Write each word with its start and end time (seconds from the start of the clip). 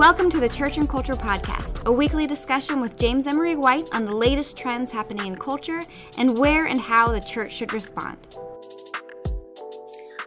Welcome 0.00 0.30
to 0.30 0.40
the 0.40 0.48
Church 0.48 0.78
and 0.78 0.88
Culture 0.88 1.12
Podcast, 1.12 1.84
a 1.84 1.92
weekly 1.92 2.26
discussion 2.26 2.80
with 2.80 2.96
James 2.96 3.26
Emery 3.26 3.54
White 3.54 3.86
on 3.92 4.06
the 4.06 4.14
latest 4.14 4.56
trends 4.56 4.90
happening 4.90 5.26
in 5.26 5.36
culture 5.36 5.82
and 6.16 6.38
where 6.38 6.64
and 6.64 6.80
how 6.80 7.12
the 7.12 7.20
church 7.20 7.52
should 7.52 7.74
respond. 7.74 8.16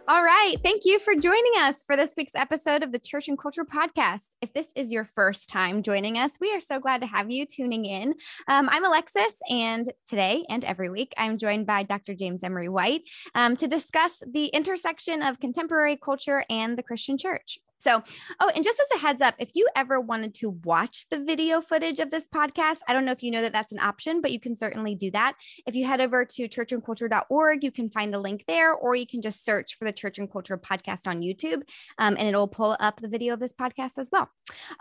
All 0.06 0.22
right. 0.22 0.54
Thank 0.62 0.82
you 0.84 1.00
for 1.00 1.16
joining 1.16 1.54
us 1.58 1.82
for 1.82 1.96
this 1.96 2.14
week's 2.16 2.36
episode 2.36 2.84
of 2.84 2.92
the 2.92 3.00
Church 3.00 3.26
and 3.26 3.36
Culture 3.36 3.64
Podcast. 3.64 4.36
If 4.40 4.52
this 4.52 4.70
is 4.76 4.92
your 4.92 5.06
first 5.06 5.50
time 5.50 5.82
joining 5.82 6.18
us, 6.18 6.38
we 6.40 6.52
are 6.52 6.60
so 6.60 6.78
glad 6.78 7.00
to 7.00 7.08
have 7.08 7.32
you 7.32 7.44
tuning 7.44 7.84
in. 7.84 8.14
Um, 8.46 8.68
I'm 8.70 8.84
Alexis, 8.84 9.40
and 9.50 9.92
today 10.08 10.44
and 10.48 10.64
every 10.64 10.88
week, 10.88 11.12
I'm 11.18 11.36
joined 11.36 11.66
by 11.66 11.82
Dr. 11.82 12.14
James 12.14 12.44
Emery 12.44 12.68
White 12.68 13.10
um, 13.34 13.56
to 13.56 13.66
discuss 13.66 14.22
the 14.24 14.46
intersection 14.46 15.20
of 15.20 15.40
contemporary 15.40 15.96
culture 15.96 16.44
and 16.48 16.78
the 16.78 16.84
Christian 16.84 17.18
church. 17.18 17.58
So, 17.78 18.02
oh, 18.40 18.50
and 18.54 18.64
just 18.64 18.80
as 18.80 18.98
a 18.98 19.00
heads 19.00 19.20
up, 19.20 19.34
if 19.38 19.50
you 19.54 19.68
ever 19.76 20.00
wanted 20.00 20.34
to 20.36 20.50
watch 20.64 21.06
the 21.10 21.18
video 21.18 21.60
footage 21.60 22.00
of 22.00 22.10
this 22.10 22.26
podcast, 22.26 22.78
I 22.88 22.92
don't 22.92 23.04
know 23.04 23.12
if 23.12 23.22
you 23.22 23.30
know 23.30 23.42
that 23.42 23.52
that's 23.52 23.72
an 23.72 23.78
option, 23.78 24.20
but 24.20 24.32
you 24.32 24.40
can 24.40 24.56
certainly 24.56 24.94
do 24.94 25.10
that. 25.10 25.34
If 25.66 25.74
you 25.74 25.86
head 25.86 26.00
over 26.00 26.24
to 26.24 26.48
churchandculture.org, 26.48 27.62
you 27.62 27.70
can 27.70 27.90
find 27.90 28.12
the 28.12 28.18
link 28.18 28.44
there, 28.48 28.72
or 28.72 28.94
you 28.94 29.06
can 29.06 29.22
just 29.22 29.44
search 29.44 29.76
for 29.76 29.84
the 29.84 29.92
Church 29.92 30.18
and 30.18 30.30
Culture 30.30 30.56
podcast 30.56 31.06
on 31.06 31.20
YouTube, 31.20 31.62
um, 31.98 32.16
and 32.18 32.28
it'll 32.28 32.48
pull 32.48 32.76
up 32.80 33.00
the 33.00 33.08
video 33.08 33.34
of 33.34 33.40
this 33.40 33.52
podcast 33.52 33.98
as 33.98 34.08
well. 34.10 34.30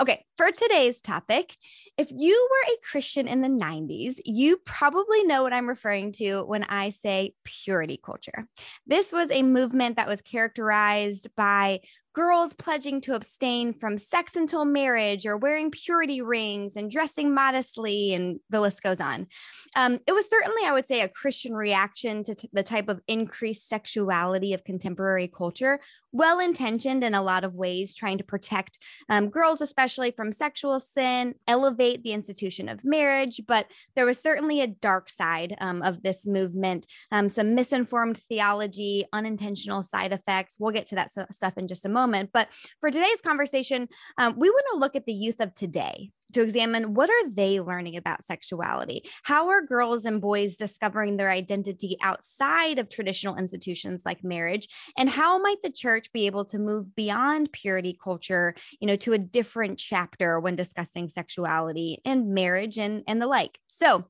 Okay, 0.01 0.25
for 0.37 0.51
today's 0.51 1.01
topic, 1.01 1.55
if 1.97 2.09
you 2.11 2.47
were 2.49 2.73
a 2.73 2.77
Christian 2.89 3.27
in 3.27 3.41
the 3.41 3.47
90s, 3.47 4.15
you 4.25 4.57
probably 4.65 5.23
know 5.23 5.43
what 5.43 5.53
I'm 5.53 5.67
referring 5.67 6.13
to 6.13 6.43
when 6.43 6.63
I 6.63 6.89
say 6.89 7.33
purity 7.43 7.99
culture. 8.03 8.47
This 8.87 9.11
was 9.11 9.31
a 9.31 9.43
movement 9.43 9.97
that 9.97 10.07
was 10.07 10.21
characterized 10.21 11.29
by 11.35 11.81
girls 12.13 12.53
pledging 12.53 13.01
to 13.01 13.15
abstain 13.15 13.73
from 13.73 13.97
sex 13.97 14.35
until 14.35 14.65
marriage 14.65 15.25
or 15.25 15.35
wearing 15.35 15.71
purity 15.71 16.21
rings 16.21 16.75
and 16.75 16.91
dressing 16.91 17.33
modestly, 17.33 18.13
and 18.13 18.39
the 18.49 18.61
list 18.61 18.83
goes 18.83 18.99
on. 18.99 19.27
Um, 19.75 19.99
it 20.07 20.13
was 20.13 20.29
certainly, 20.29 20.63
I 20.65 20.73
would 20.73 20.87
say, 20.87 21.01
a 21.01 21.09
Christian 21.09 21.53
reaction 21.53 22.23
to 22.23 22.35
t- 22.35 22.49
the 22.53 22.63
type 22.63 22.87
of 22.87 23.01
increased 23.07 23.67
sexuality 23.67 24.53
of 24.53 24.63
contemporary 24.63 25.27
culture, 25.27 25.79
well 26.13 26.39
intentioned 26.39 27.03
in 27.03 27.13
a 27.13 27.21
lot 27.21 27.43
of 27.43 27.55
ways, 27.55 27.93
trying 27.93 28.19
to 28.19 28.23
protect 28.23 28.77
um, 29.09 29.29
girls, 29.29 29.59
especially 29.59 30.11
from 30.11 30.31
sexual 30.31 30.79
sin, 30.79 31.35
elevate 31.47 32.03
the 32.03 32.13
institution 32.13 32.69
of 32.69 32.85
marriage. 32.85 33.41
But 33.47 33.67
there 33.95 34.05
was 34.05 34.19
certainly 34.19 34.61
a 34.61 34.67
dark 34.67 35.09
side 35.09 35.55
um, 35.59 35.81
of 35.81 36.03
this 36.03 36.25
movement, 36.25 36.85
um, 37.11 37.27
some 37.27 37.55
misinformed 37.55 38.17
theology, 38.29 39.05
unintentional 39.11 39.83
side 39.83 40.13
effects. 40.13 40.57
We'll 40.59 40.71
get 40.71 40.87
to 40.87 40.95
that 40.95 41.09
stuff 41.33 41.57
in 41.57 41.67
just 41.67 41.85
a 41.85 41.89
moment. 41.89 42.29
But 42.31 42.49
for 42.79 42.91
today's 42.91 43.21
conversation, 43.21 43.89
um, 44.17 44.35
we 44.37 44.49
want 44.49 44.65
to 44.73 44.79
look 44.79 44.95
at 44.95 45.05
the 45.05 45.13
youth 45.13 45.41
of 45.41 45.53
today 45.53 46.11
to 46.33 46.41
examine 46.41 46.93
what 46.93 47.09
are 47.09 47.29
they 47.29 47.59
learning 47.59 47.97
about 47.97 48.23
sexuality? 48.23 49.03
How 49.23 49.49
are 49.49 49.61
girls 49.61 50.05
and 50.05 50.21
boys 50.21 50.57
discovering 50.57 51.17
their 51.17 51.29
identity 51.29 51.97
outside 52.01 52.79
of 52.79 52.89
traditional 52.89 53.37
institutions 53.37 54.03
like 54.05 54.23
marriage? 54.23 54.67
And 54.97 55.09
how 55.09 55.37
might 55.37 55.61
the 55.63 55.71
church 55.71 56.11
be 56.11 56.25
able 56.25 56.45
to 56.45 56.59
move 56.59 56.95
beyond 56.95 57.51
purity 57.51 57.97
culture 58.03 58.55
you 58.79 58.87
know 58.87 58.95
to 58.97 59.13
a 59.13 59.17
different 59.17 59.79
chapter 59.79 60.39
when 60.39 60.55
discussing 60.55 61.09
sexuality 61.09 61.99
and 62.05 62.33
marriage 62.33 62.77
and 62.77 63.03
and 63.07 63.21
the 63.21 63.27
like? 63.27 63.57
So 63.67 64.05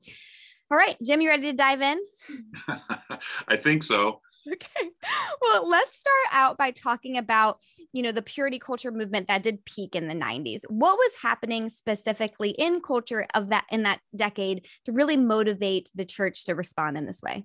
all 0.70 0.78
right 0.78 0.96
jim 1.04 1.20
you 1.20 1.28
ready 1.28 1.50
to 1.50 1.56
dive 1.56 1.82
in? 1.82 2.00
I 3.48 3.56
think 3.56 3.82
so 3.82 4.20
Okay. 4.52 4.90
Well, 5.40 5.68
let's 5.68 5.98
start 5.98 6.14
out 6.32 6.58
by 6.58 6.70
talking 6.70 7.16
about, 7.18 7.58
you 7.92 8.02
know, 8.02 8.12
the 8.12 8.22
purity 8.22 8.58
culture 8.58 8.90
movement 8.90 9.28
that 9.28 9.42
did 9.42 9.64
peak 9.64 9.94
in 9.94 10.08
the 10.08 10.14
90s. 10.14 10.62
What 10.68 10.96
was 10.96 11.12
happening 11.20 11.68
specifically 11.70 12.50
in 12.50 12.80
culture 12.80 13.26
of 13.34 13.50
that 13.50 13.64
in 13.70 13.82
that 13.84 14.00
decade 14.14 14.66
to 14.84 14.92
really 14.92 15.16
motivate 15.16 15.90
the 15.94 16.04
church 16.04 16.44
to 16.46 16.54
respond 16.54 16.96
in 16.96 17.06
this 17.06 17.20
way? 17.22 17.44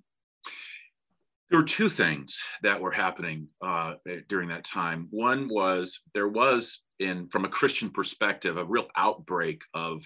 There 1.49 1.59
were 1.59 1.65
two 1.65 1.89
things 1.89 2.41
that 2.61 2.79
were 2.79 2.91
happening 2.91 3.47
uh, 3.61 3.95
during 4.27 4.49
that 4.49 4.63
time. 4.63 5.07
One 5.09 5.47
was 5.49 6.01
there 6.13 6.27
was, 6.27 6.81
in 6.99 7.27
from 7.29 7.45
a 7.45 7.49
Christian 7.49 7.89
perspective, 7.89 8.57
a 8.57 8.65
real 8.65 8.87
outbreak 8.95 9.63
of 9.73 10.05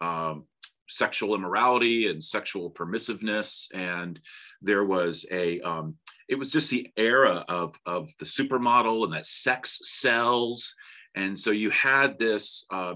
um, 0.00 0.44
sexual 0.88 1.34
immorality 1.34 2.08
and 2.08 2.22
sexual 2.22 2.70
permissiveness, 2.70 3.68
and 3.74 4.20
there 4.62 4.84
was 4.84 5.26
a 5.32 5.60
um, 5.62 5.96
it 6.28 6.36
was 6.36 6.52
just 6.52 6.70
the 6.70 6.90
era 6.96 7.44
of 7.48 7.74
of 7.86 8.10
the 8.18 8.24
supermodel 8.24 9.04
and 9.04 9.12
that 9.12 9.26
sex 9.26 9.80
sells. 9.82 10.74
And 11.16 11.38
so 11.38 11.50
you 11.50 11.70
had 11.70 12.18
this 12.18 12.66
uh, 12.72 12.94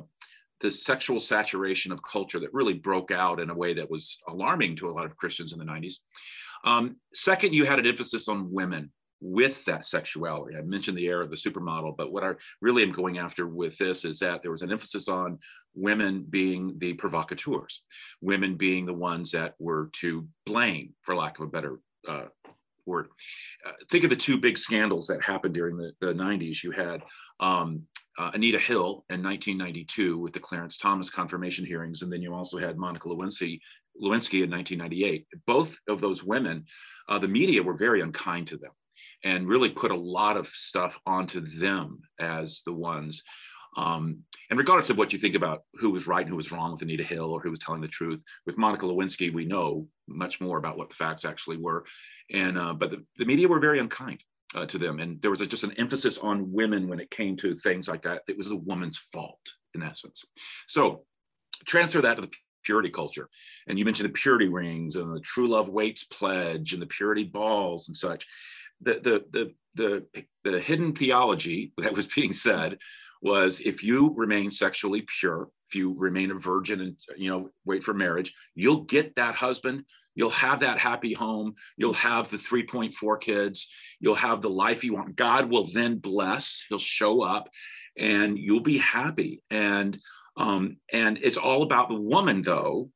sexual 0.69 1.21
saturation 1.21 1.93
of 1.93 2.03
culture 2.03 2.41
that 2.41 2.53
really 2.53 2.75
broke 2.75 3.11
out 3.11 3.41
in 3.41 3.51
a 3.51 3.55
way 3.55 3.75
that 3.75 3.91
was 3.91 4.19
alarming 4.29 4.77
to 4.77 4.89
a 4.89 4.91
lot 4.91 5.07
of 5.07 5.17
christians 5.17 5.53
in 5.53 5.59
the 5.59 5.65
90s 5.65 5.95
um, 6.65 6.97
second 7.15 7.55
you 7.55 7.65
had 7.65 7.79
an 7.79 7.87
emphasis 7.87 8.29
on 8.29 8.53
women 8.53 8.91
with 9.21 9.65
that 9.65 9.85
sexuality. 9.85 10.57
I 10.57 10.61
mentioned 10.63 10.97
the 10.97 11.07
era 11.07 11.25
of 11.25 11.31
the 11.31 11.37
supermodel 11.37 11.97
but 11.97 12.13
what 12.13 12.25
i 12.25 12.33
really 12.61 12.83
am 12.83 12.93
going 12.93 13.19
after 13.19 13.47
with 13.47 13.79
this 13.79 14.05
is 14.05 14.19
that 14.19 14.43
there 14.43 14.53
was 14.53 14.63
an 14.63 14.73
emphasis 14.73 15.09
on 15.09 15.39
women 15.75 16.27
being 16.29 16.75
the 16.79 16.95
provocateurs 16.95 17.83
women 18.21 18.57
being 18.57 18.87
the 18.87 18.93
ones 18.93 19.31
that 19.33 19.55
were 19.59 19.91
to 20.01 20.27
blame 20.45 20.95
for 21.03 21.15
lack 21.15 21.39
of 21.39 21.47
a 21.47 21.51
better 21.51 21.79
uh, 22.09 22.27
Uh, 23.67 23.73
think 23.91 24.05
of 24.05 24.11
the 24.11 24.17
two 24.17 24.39
big 24.39 24.59
scandals 24.59 25.07
that 25.07 25.23
happened 25.23 25.55
during 25.55 25.77
the, 25.77 25.93
the 26.01 26.13
90s. 26.13 26.63
You 26.63 26.71
had 26.71 27.03
um, 27.41 27.83
uh, 28.19 28.31
Anita 28.35 28.59
Hill 28.59 29.05
in 29.11 29.23
1992 29.23 30.19
with 30.19 30.33
the 30.33 30.41
Clarence 30.41 30.77
Thomas 30.77 31.11
confirmation 31.11 31.65
hearings, 31.65 32.03
and 32.03 32.13
then 32.13 32.23
you 32.23 32.35
also 32.35 32.59
had 32.59 32.77
Monica 32.77 33.09
Lewinsky, 33.09 33.61
Lewinsky 34.03 34.43
in 34.43 34.51
1998. 34.51 35.27
Both 35.47 35.77
of 35.89 36.01
those 36.01 36.25
women, 36.25 36.65
uh, 37.09 37.19
the 37.19 37.29
media 37.29 37.63
were 37.63 37.77
very 37.77 38.01
unkind 38.01 38.49
to 38.49 38.57
them 38.57 38.73
and 39.25 39.49
really 39.49 39.71
put 39.71 39.91
a 39.91 39.97
lot 39.97 40.37
of 40.37 40.49
stuff 40.49 40.99
onto 41.07 41.41
them 41.41 42.01
as 42.21 42.63
the 42.65 42.73
ones 42.73 43.23
um, 43.77 44.19
and 44.51 44.59
regardless 44.59 44.91
of 44.91 44.97
what 44.97 45.13
you 45.13 45.19
think 45.19 45.35
about 45.35 45.65
who 45.75 45.91
was 45.91 46.07
right 46.07 46.23
and 46.23 46.31
who 46.31 46.37
was 46.37 46.51
wrong 46.51 46.73
with 46.73 46.83
Anita 46.83 47.05
Hill 47.05 47.31
or 47.31 47.41
who 47.41 47.51
was 47.51 47.59
telling 47.59 47.83
the 47.83 47.89
truth, 47.89 48.23
with 48.47 48.57
Monica 48.57 48.87
Lewinsky, 48.87 49.33
we 49.33 49.45
know 49.45 49.87
much 50.07 50.41
more 50.41 50.59
about 50.59 50.79
what 50.79 50.89
the 50.89 50.97
facts 50.97 51.25
actually 51.25 51.59
were. 51.59 51.85
And 52.33 52.57
uh, 52.59 52.73
but 52.73 52.91
the, 52.91 53.05
the, 53.19 53.27
media 53.27 53.47
were 53.47 53.61
very 53.61 53.79
unkind 53.79 54.23
uh, 54.55 54.65
to 54.67 54.79
them, 54.79 55.01
and 55.01 55.21
there 55.21 55.31
was 55.31 55.43
a, 55.43 55.47
just 55.47 55.65
an 55.65 55.73
emphasis 55.73 56.19
on 56.19 56.51
women 56.53 56.89
when 56.89 57.01
it 57.01 57.11
came 57.11 57.37
to 57.39 57.59
things 57.59 57.89
like 57.89 58.03
that. 58.03 58.23
It 58.27 58.39
was 58.39 58.51
a 58.51 58.57
woman's 58.57 58.99
fault 58.99 59.41
in 59.75 59.83
essence. 59.83 60.25
So 60.67 61.05
transfer 61.67 62.01
that 62.01 62.15
to 62.15 62.23
the 62.23 62.31
purity 62.65 62.91
culture, 62.91 63.29
and 63.67 63.79
you 63.79 63.85
mentioned 63.85 64.09
the 64.09 64.15
purity 64.15 64.49
rings 64.49 64.97
and 64.97 65.15
the 65.15 65.21
true 65.21 65.49
love 65.49 65.69
waits 65.69 66.05
pledge 66.05 66.73
and 66.73 66.81
the 66.81 66.87
purity 66.87 67.25
balls 67.25 67.89
and 67.89 67.97
such. 67.97 68.27
The 68.81 68.95
the 68.95 69.25
the 69.31 69.55
the, 69.75 70.25
the 70.45 70.59
hidden 70.59 70.95
theology 70.95 71.73
that 71.79 71.95
was 71.95 72.07
being 72.07 72.33
said 72.33 72.79
was 73.23 73.61
if 73.61 73.83
you 73.83 74.13
remain 74.17 74.51
sexually 74.51 75.05
pure, 75.21 75.49
if 75.69 75.75
you 75.75 75.95
remain 75.97 76.31
a 76.31 76.35
virgin 76.35 76.81
and 76.81 76.97
you 77.17 77.31
know 77.31 77.51
wait 77.65 77.85
for 77.85 77.95
marriage, 77.95 78.35
you'll 78.55 78.83
get 78.85 79.17
that 79.17 79.35
husband, 79.35 79.85
you'll 80.15 80.31
have 80.31 80.61
that 80.61 80.79
happy 80.79 81.13
home, 81.13 81.55
you'll 81.77 81.93
have 81.93 82.31
the 82.31 82.37
3.4 82.37 83.21
kids, 83.21 83.69
you'll 84.01 84.15
have 84.15 84.41
the 84.41 84.51
life 84.51 84.83
you 84.83 84.95
want. 84.95 85.17
God 85.17 85.51
will 85.51 85.69
then 85.73 85.99
bless, 85.99 86.65
he'll 86.69 86.79
show 86.79 87.23
up 87.23 87.49
and 87.97 88.39
you'll 88.39 88.61
be 88.61 88.79
happy. 88.79 89.43
And 89.51 89.99
um, 90.37 90.77
and 90.93 91.19
it's 91.21 91.37
all 91.37 91.63
about 91.63 91.89
the 91.89 92.01
woman 92.01 92.43
though 92.43 92.91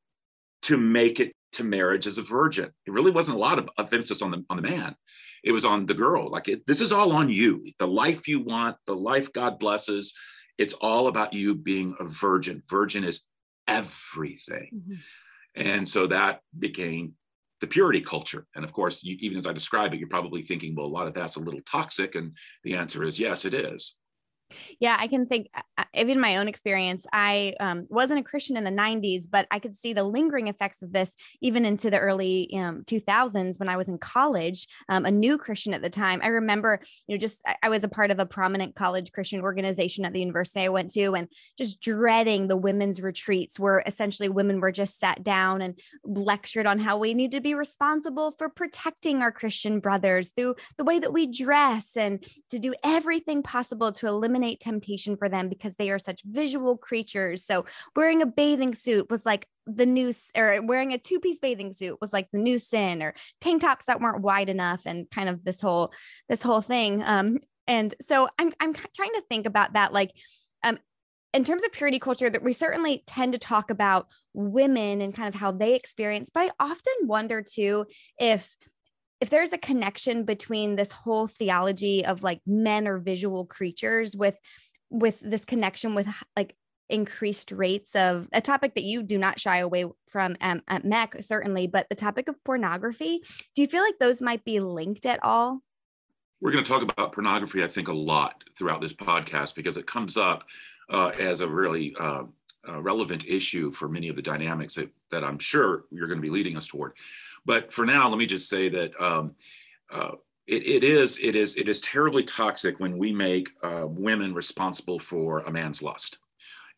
to 0.62 0.76
make 0.76 1.18
it 1.18 1.32
to 1.54 1.64
marriage 1.64 2.06
as 2.06 2.18
a 2.18 2.22
virgin. 2.22 2.70
It 2.86 2.92
really 2.92 3.10
wasn't 3.10 3.36
a 3.36 3.40
lot 3.40 3.58
of, 3.58 3.68
of 3.76 3.92
emphasis 3.92 4.22
on 4.22 4.30
the 4.30 4.44
on 4.48 4.56
the 4.56 4.62
man 4.62 4.94
it 5.42 5.52
was 5.52 5.64
on 5.64 5.86
the 5.86 5.94
girl. 5.94 6.30
Like 6.30 6.48
it, 6.48 6.66
this 6.66 6.80
is 6.80 6.92
all 6.92 7.12
on 7.12 7.28
you. 7.28 7.66
The 7.78 7.86
life 7.86 8.28
you 8.28 8.40
want, 8.40 8.76
the 8.86 8.94
life 8.94 9.32
God 9.32 9.58
blesses. 9.58 10.12
It's 10.58 10.74
all 10.74 11.08
about 11.08 11.32
you 11.32 11.54
being 11.54 11.94
a 11.98 12.04
virgin. 12.04 12.62
Virgin 12.68 13.04
is 13.04 13.22
everything. 13.66 14.70
Mm-hmm. 14.74 14.94
And 15.56 15.88
so 15.88 16.06
that 16.06 16.40
became 16.58 17.14
the 17.60 17.66
purity 17.66 18.00
culture. 18.00 18.46
And 18.54 18.64
of 18.64 18.72
course, 18.72 19.02
you, 19.02 19.16
even 19.20 19.38
as 19.38 19.46
I 19.46 19.52
describe 19.52 19.94
it, 19.94 19.98
you're 19.98 20.08
probably 20.08 20.42
thinking, 20.42 20.74
well, 20.74 20.86
a 20.86 20.88
lot 20.88 21.06
of 21.06 21.14
that's 21.14 21.36
a 21.36 21.40
little 21.40 21.60
toxic. 21.70 22.14
And 22.14 22.36
the 22.64 22.74
answer 22.74 23.04
is 23.04 23.18
yes, 23.18 23.44
it 23.44 23.54
is. 23.54 23.94
Yeah, 24.80 24.96
I 24.98 25.08
can 25.08 25.26
think, 25.26 25.48
even 25.94 26.20
my 26.20 26.36
own 26.36 26.48
experience, 26.48 27.06
I 27.12 27.54
um, 27.60 27.86
wasn't 27.90 28.20
a 28.20 28.22
Christian 28.22 28.56
in 28.56 28.64
the 28.64 28.70
90s, 28.70 29.24
but 29.30 29.46
I 29.50 29.58
could 29.58 29.76
see 29.76 29.92
the 29.92 30.04
lingering 30.04 30.48
effects 30.48 30.82
of 30.82 30.92
this 30.92 31.14
even 31.40 31.64
into 31.64 31.90
the 31.90 31.98
early 31.98 32.50
um, 32.54 32.84
2000s 32.84 33.58
when 33.58 33.68
I 33.68 33.76
was 33.76 33.88
in 33.88 33.98
college, 33.98 34.66
um, 34.88 35.04
a 35.04 35.10
new 35.10 35.38
Christian 35.38 35.74
at 35.74 35.82
the 35.82 35.90
time. 35.90 36.20
I 36.22 36.28
remember, 36.28 36.80
you 37.06 37.14
know, 37.14 37.18
just 37.18 37.42
I 37.62 37.68
was 37.68 37.84
a 37.84 37.88
part 37.88 38.10
of 38.10 38.18
a 38.18 38.26
prominent 38.26 38.74
college 38.74 39.12
Christian 39.12 39.40
organization 39.40 40.04
at 40.04 40.12
the 40.12 40.20
university 40.20 40.60
I 40.60 40.68
went 40.68 40.90
to, 40.90 41.14
and 41.14 41.28
just 41.58 41.80
dreading 41.80 42.48
the 42.48 42.56
women's 42.56 43.00
retreats 43.00 43.58
where 43.58 43.82
essentially 43.86 44.28
women 44.28 44.60
were 44.60 44.72
just 44.72 44.98
sat 44.98 45.22
down 45.22 45.62
and 45.62 45.78
lectured 46.04 46.66
on 46.66 46.78
how 46.78 46.98
we 46.98 47.14
need 47.14 47.32
to 47.32 47.40
be 47.40 47.54
responsible 47.54 48.34
for 48.38 48.48
protecting 48.48 49.22
our 49.22 49.32
Christian 49.32 49.80
brothers 49.80 50.30
through 50.30 50.56
the 50.76 50.84
way 50.84 50.98
that 50.98 51.12
we 51.12 51.26
dress 51.26 51.96
and 51.96 52.24
to 52.50 52.58
do 52.58 52.74
everything 52.84 53.42
possible 53.42 53.92
to 53.92 54.06
eliminate 54.06 54.41
eliminate 54.42 54.60
temptation 54.60 55.16
for 55.16 55.28
them 55.28 55.48
because 55.48 55.76
they 55.76 55.90
are 55.90 55.98
such 55.98 56.22
visual 56.24 56.76
creatures. 56.76 57.44
So 57.44 57.64
wearing 57.94 58.22
a 58.22 58.26
bathing 58.26 58.74
suit 58.74 59.10
was 59.10 59.24
like 59.24 59.46
the 59.66 59.86
new 59.86 60.12
or 60.36 60.60
wearing 60.62 60.92
a 60.92 60.98
two-piece 60.98 61.38
bathing 61.38 61.72
suit 61.72 61.98
was 62.00 62.12
like 62.12 62.28
the 62.32 62.38
new 62.38 62.58
sin 62.58 63.02
or 63.02 63.14
tank 63.40 63.62
tops 63.62 63.86
that 63.86 64.00
weren't 64.00 64.22
wide 64.22 64.48
enough 64.48 64.82
and 64.86 65.08
kind 65.10 65.28
of 65.28 65.44
this 65.44 65.60
whole 65.60 65.92
this 66.28 66.42
whole 66.42 66.60
thing 66.60 67.00
um 67.04 67.38
and 67.68 67.94
so 68.00 68.28
i'm 68.40 68.52
i'm 68.58 68.74
trying 68.74 69.12
to 69.14 69.22
think 69.28 69.46
about 69.46 69.74
that 69.74 69.92
like 69.92 70.10
um 70.64 70.76
in 71.32 71.44
terms 71.44 71.62
of 71.62 71.70
purity 71.70 72.00
culture 72.00 72.28
that 72.28 72.42
we 72.42 72.52
certainly 72.52 73.04
tend 73.06 73.34
to 73.34 73.38
talk 73.38 73.70
about 73.70 74.08
women 74.34 75.00
and 75.00 75.14
kind 75.14 75.28
of 75.28 75.34
how 75.36 75.52
they 75.52 75.76
experience 75.76 76.28
but 76.28 76.40
i 76.40 76.50
often 76.58 76.94
wonder 77.04 77.40
too 77.40 77.86
if 78.18 78.56
if 79.22 79.30
there's 79.30 79.52
a 79.52 79.58
connection 79.58 80.24
between 80.24 80.74
this 80.74 80.90
whole 80.90 81.28
theology 81.28 82.04
of 82.04 82.24
like 82.24 82.40
men 82.44 82.88
are 82.88 82.98
visual 82.98 83.46
creatures 83.46 84.16
with 84.16 84.36
with 84.90 85.20
this 85.20 85.44
connection 85.44 85.94
with 85.94 86.08
like 86.36 86.56
increased 86.88 87.52
rates 87.52 87.94
of 87.94 88.28
a 88.32 88.40
topic 88.40 88.74
that 88.74 88.82
you 88.82 89.00
do 89.00 89.16
not 89.16 89.38
shy 89.38 89.58
away 89.58 89.84
from 90.08 90.36
um, 90.40 90.60
at 90.66 91.24
certainly, 91.24 91.68
but 91.68 91.88
the 91.88 91.94
topic 91.94 92.28
of 92.28 92.34
pornography. 92.42 93.22
Do 93.54 93.62
you 93.62 93.68
feel 93.68 93.82
like 93.84 93.98
those 94.00 94.20
might 94.20 94.44
be 94.44 94.58
linked 94.58 95.06
at 95.06 95.22
all? 95.22 95.60
We're 96.40 96.50
going 96.50 96.64
to 96.64 96.68
talk 96.68 96.82
about 96.82 97.12
pornography, 97.12 97.62
I 97.62 97.68
think, 97.68 97.86
a 97.86 97.94
lot 97.94 98.42
throughout 98.58 98.80
this 98.80 98.92
podcast 98.92 99.54
because 99.54 99.76
it 99.76 99.86
comes 99.86 100.16
up 100.16 100.42
uh, 100.90 101.12
as 101.18 101.40
a 101.40 101.48
really 101.48 101.94
uh, 101.98 102.24
uh, 102.68 102.80
relevant 102.82 103.24
issue 103.26 103.70
for 103.70 103.88
many 103.88 104.08
of 104.08 104.16
the 104.16 104.22
dynamics 104.22 104.74
that, 104.74 104.90
that 105.10 105.24
I'm 105.24 105.38
sure 105.38 105.84
you're 105.90 106.08
going 106.08 106.18
to 106.18 106.22
be 106.22 106.30
leading 106.30 106.56
us 106.56 106.66
toward. 106.66 106.92
But 107.44 107.72
for 107.72 107.84
now, 107.84 108.08
let 108.08 108.18
me 108.18 108.26
just 108.26 108.48
say 108.48 108.68
that 108.68 109.00
um, 109.00 109.34
uh, 109.90 110.12
it, 110.46 110.66
it 110.66 110.84
is 110.84 111.18
it 111.20 111.36
is 111.36 111.56
it 111.56 111.68
is 111.68 111.80
terribly 111.80 112.24
toxic 112.24 112.78
when 112.80 112.98
we 112.98 113.12
make 113.12 113.50
uh, 113.62 113.86
women 113.86 114.34
responsible 114.34 114.98
for 114.98 115.40
a 115.40 115.50
man's 115.50 115.82
lust. 115.82 116.18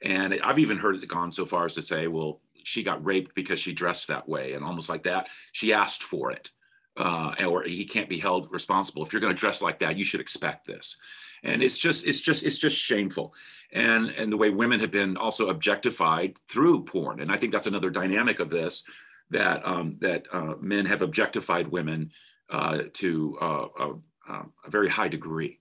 And 0.02 0.38
I've 0.42 0.58
even 0.58 0.78
heard 0.78 0.96
it 0.96 1.08
gone 1.08 1.32
so 1.32 1.46
far 1.46 1.64
as 1.64 1.74
to 1.74 1.82
say, 1.82 2.08
well, 2.08 2.40
she 2.62 2.82
got 2.82 3.04
raped 3.04 3.34
because 3.34 3.60
she 3.60 3.72
dressed 3.72 4.08
that 4.08 4.28
way, 4.28 4.54
and 4.54 4.64
almost 4.64 4.88
like 4.88 5.04
that, 5.04 5.28
she 5.52 5.72
asked 5.72 6.02
for 6.02 6.30
it. 6.30 6.50
Uh, 6.96 7.34
or 7.44 7.64
he 7.64 7.84
can't 7.84 8.08
be 8.08 8.20
held 8.20 8.48
responsible. 8.52 9.04
If 9.04 9.12
you're 9.12 9.20
going 9.20 9.34
to 9.34 9.40
dress 9.40 9.60
like 9.60 9.80
that, 9.80 9.96
you 9.96 10.04
should 10.04 10.20
expect 10.20 10.64
this. 10.64 10.96
And 11.42 11.60
it's 11.60 11.76
just, 11.76 12.06
it's 12.06 12.20
just, 12.20 12.44
it's 12.44 12.56
just 12.56 12.76
shameful. 12.76 13.34
And 13.72 14.10
and 14.10 14.30
the 14.30 14.36
way 14.36 14.50
women 14.50 14.78
have 14.78 14.92
been 14.92 15.16
also 15.16 15.48
objectified 15.48 16.36
through 16.48 16.84
porn. 16.84 17.18
And 17.18 17.32
I 17.32 17.36
think 17.36 17.52
that's 17.52 17.66
another 17.66 17.90
dynamic 17.90 18.38
of 18.38 18.48
this 18.48 18.84
that 19.30 19.66
um, 19.66 19.96
that 20.00 20.26
uh, 20.32 20.54
men 20.60 20.86
have 20.86 21.02
objectified 21.02 21.68
women 21.68 22.10
uh, 22.50 22.82
to 22.94 23.38
uh, 23.40 23.66
a, 23.78 23.84
um, 24.28 24.52
a 24.64 24.70
very 24.70 24.88
high 24.88 25.08
degree. 25.08 25.60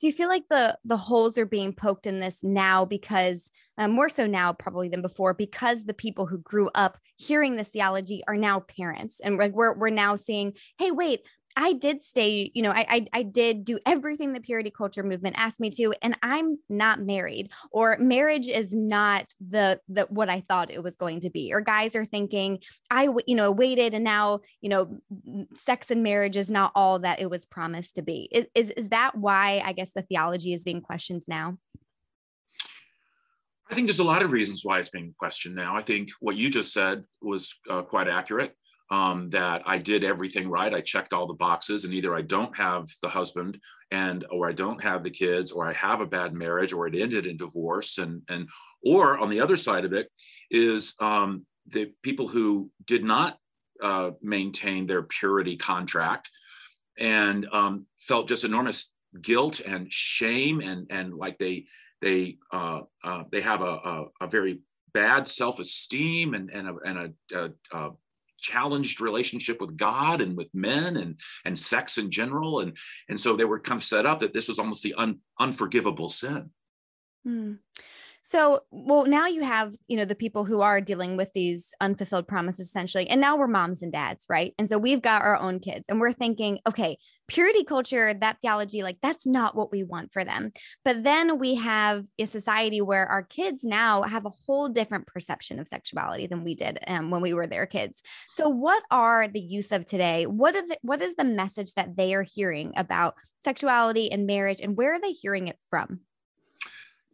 Do 0.00 0.08
you 0.08 0.12
feel 0.12 0.28
like 0.28 0.42
the 0.50 0.76
the 0.84 0.96
holes 0.96 1.38
are 1.38 1.46
being 1.46 1.72
poked 1.72 2.06
in 2.06 2.18
this 2.18 2.42
now 2.42 2.84
because 2.84 3.50
um, 3.78 3.92
more 3.92 4.08
so 4.08 4.26
now 4.26 4.52
probably 4.52 4.88
than 4.88 5.00
before 5.00 5.32
because 5.32 5.84
the 5.84 5.94
people 5.94 6.26
who 6.26 6.38
grew 6.38 6.70
up 6.74 6.98
hearing 7.16 7.54
this 7.54 7.68
theology 7.68 8.22
are 8.26 8.36
now 8.36 8.60
parents 8.60 9.20
and 9.20 9.38
like 9.38 9.52
we're, 9.52 9.74
we're 9.74 9.90
now 9.90 10.16
seeing 10.16 10.54
hey 10.76 10.90
wait 10.90 11.20
I 11.56 11.74
did 11.74 12.02
stay, 12.02 12.50
you 12.54 12.62
know, 12.62 12.70
I, 12.70 12.86
I, 12.88 13.06
I 13.12 13.22
did 13.22 13.64
do 13.64 13.78
everything 13.84 14.32
the 14.32 14.40
purity 14.40 14.70
culture 14.70 15.02
movement 15.02 15.36
asked 15.38 15.60
me 15.60 15.70
to, 15.70 15.94
and 16.02 16.16
I'm 16.22 16.58
not 16.68 17.00
married, 17.00 17.50
or 17.70 17.96
marriage 17.98 18.48
is 18.48 18.72
not 18.72 19.26
the 19.40 19.80
the 19.88 20.06
what 20.08 20.28
I 20.28 20.40
thought 20.40 20.70
it 20.70 20.82
was 20.82 20.96
going 20.96 21.20
to 21.20 21.30
be. 21.30 21.52
Or 21.52 21.60
guys 21.60 21.94
are 21.94 22.04
thinking, 22.04 22.60
I 22.90 23.08
you 23.26 23.36
know 23.36 23.50
waited, 23.50 23.94
and 23.94 24.04
now 24.04 24.40
you 24.60 24.68
know, 24.68 25.00
sex 25.54 25.90
and 25.90 26.02
marriage 26.02 26.36
is 26.36 26.50
not 26.50 26.72
all 26.74 26.98
that 27.00 27.20
it 27.20 27.28
was 27.28 27.44
promised 27.44 27.96
to 27.96 28.02
be. 28.02 28.28
Is 28.32 28.46
is, 28.54 28.70
is 28.70 28.88
that 28.90 29.16
why 29.16 29.62
I 29.64 29.72
guess 29.72 29.92
the 29.92 30.02
theology 30.02 30.52
is 30.54 30.64
being 30.64 30.80
questioned 30.80 31.22
now? 31.28 31.58
I 33.70 33.74
think 33.74 33.86
there's 33.86 34.00
a 34.00 34.04
lot 34.04 34.22
of 34.22 34.32
reasons 34.32 34.64
why 34.64 34.80
it's 34.80 34.90
being 34.90 35.14
questioned 35.18 35.54
now. 35.54 35.76
I 35.76 35.82
think 35.82 36.10
what 36.20 36.36
you 36.36 36.50
just 36.50 36.74
said 36.74 37.04
was 37.22 37.54
uh, 37.70 37.82
quite 37.82 38.06
accurate 38.06 38.54
um, 38.92 39.30
that 39.30 39.62
I 39.64 39.78
did 39.78 40.04
everything 40.04 40.50
right. 40.50 40.74
I 40.74 40.82
checked 40.82 41.14
all 41.14 41.26
the 41.26 41.32
boxes, 41.32 41.84
and 41.84 41.94
either 41.94 42.14
I 42.14 42.20
don't 42.20 42.54
have 42.54 42.90
the 43.00 43.08
husband, 43.08 43.58
and 43.90 44.26
or 44.30 44.50
I 44.50 44.52
don't 44.52 44.82
have 44.82 45.02
the 45.02 45.10
kids, 45.10 45.50
or 45.50 45.66
I 45.66 45.72
have 45.72 46.02
a 46.02 46.06
bad 46.06 46.34
marriage, 46.34 46.74
or 46.74 46.86
it 46.86 46.94
ended 46.94 47.24
in 47.24 47.38
divorce, 47.38 47.96
and 47.96 48.20
and 48.28 48.50
or 48.84 49.16
on 49.16 49.30
the 49.30 49.40
other 49.40 49.56
side 49.56 49.86
of 49.86 49.94
it 49.94 50.10
is 50.50 50.94
um, 51.00 51.46
the 51.68 51.90
people 52.02 52.28
who 52.28 52.70
did 52.86 53.02
not 53.02 53.38
uh, 53.82 54.10
maintain 54.20 54.86
their 54.86 55.04
purity 55.04 55.56
contract 55.56 56.28
and 56.98 57.48
um, 57.50 57.86
felt 58.06 58.28
just 58.28 58.44
enormous 58.44 58.90
guilt 59.22 59.60
and 59.60 59.90
shame, 59.90 60.60
and 60.60 60.86
and 60.90 61.14
like 61.14 61.38
they 61.38 61.64
they 62.02 62.36
uh, 62.52 62.80
uh, 63.02 63.22
they 63.32 63.40
have 63.40 63.62
a, 63.62 63.64
a, 63.64 64.04
a 64.20 64.26
very 64.26 64.60
bad 64.92 65.26
self-esteem 65.26 66.34
and 66.34 66.50
and 66.50 66.68
a, 66.68 66.74
and 66.84 66.98
a, 66.98 67.38
a, 67.38 67.50
a 67.72 67.90
challenged 68.42 69.00
relationship 69.00 69.60
with 69.60 69.76
God 69.76 70.20
and 70.20 70.36
with 70.36 70.48
men 70.52 70.96
and 70.98 71.18
and 71.44 71.58
sex 71.58 71.96
in 71.96 72.10
general 72.10 72.60
and 72.60 72.76
and 73.08 73.18
so 73.18 73.36
they 73.36 73.44
were 73.44 73.60
kind 73.60 73.80
of 73.80 73.84
set 73.84 74.04
up 74.04 74.18
that 74.18 74.34
this 74.34 74.48
was 74.48 74.58
almost 74.58 74.82
the 74.82 74.94
un, 74.94 75.20
unforgivable 75.40 76.08
sin. 76.08 76.50
Hmm. 77.24 77.54
So, 78.24 78.60
well, 78.70 79.04
now 79.04 79.26
you 79.26 79.42
have, 79.42 79.74
you 79.88 79.96
know, 79.96 80.04
the 80.04 80.14
people 80.14 80.44
who 80.44 80.60
are 80.60 80.80
dealing 80.80 81.16
with 81.16 81.32
these 81.32 81.72
unfulfilled 81.80 82.28
promises 82.28 82.68
essentially. 82.68 83.08
And 83.08 83.20
now 83.20 83.36
we're 83.36 83.48
moms 83.48 83.82
and 83.82 83.92
dads, 83.92 84.26
right? 84.28 84.54
And 84.60 84.68
so 84.68 84.78
we've 84.78 85.02
got 85.02 85.22
our 85.22 85.36
own 85.36 85.58
kids 85.58 85.86
and 85.88 86.00
we're 86.00 86.12
thinking, 86.12 86.60
okay, 86.68 86.98
purity 87.26 87.64
culture, 87.64 88.14
that 88.14 88.36
theology, 88.40 88.84
like 88.84 88.98
that's 89.02 89.26
not 89.26 89.56
what 89.56 89.72
we 89.72 89.82
want 89.82 90.12
for 90.12 90.22
them. 90.22 90.52
But 90.84 91.02
then 91.02 91.40
we 91.40 91.56
have 91.56 92.04
a 92.16 92.26
society 92.26 92.80
where 92.80 93.06
our 93.06 93.24
kids 93.24 93.64
now 93.64 94.02
have 94.02 94.24
a 94.24 94.32
whole 94.46 94.68
different 94.68 95.08
perception 95.08 95.58
of 95.58 95.66
sexuality 95.66 96.28
than 96.28 96.44
we 96.44 96.54
did 96.54 96.78
um, 96.86 97.10
when 97.10 97.22
we 97.22 97.34
were 97.34 97.48
their 97.48 97.66
kids. 97.66 98.02
So, 98.30 98.48
what 98.48 98.84
are 98.92 99.26
the 99.26 99.40
youth 99.40 99.72
of 99.72 99.84
today? 99.84 100.26
What, 100.26 100.54
are 100.54 100.66
the, 100.66 100.78
what 100.82 101.02
is 101.02 101.16
the 101.16 101.24
message 101.24 101.74
that 101.74 101.96
they 101.96 102.14
are 102.14 102.22
hearing 102.22 102.72
about 102.76 103.14
sexuality 103.40 104.12
and 104.12 104.26
marriage, 104.28 104.60
and 104.60 104.76
where 104.76 104.94
are 104.94 105.00
they 105.00 105.12
hearing 105.12 105.48
it 105.48 105.56
from? 105.68 106.00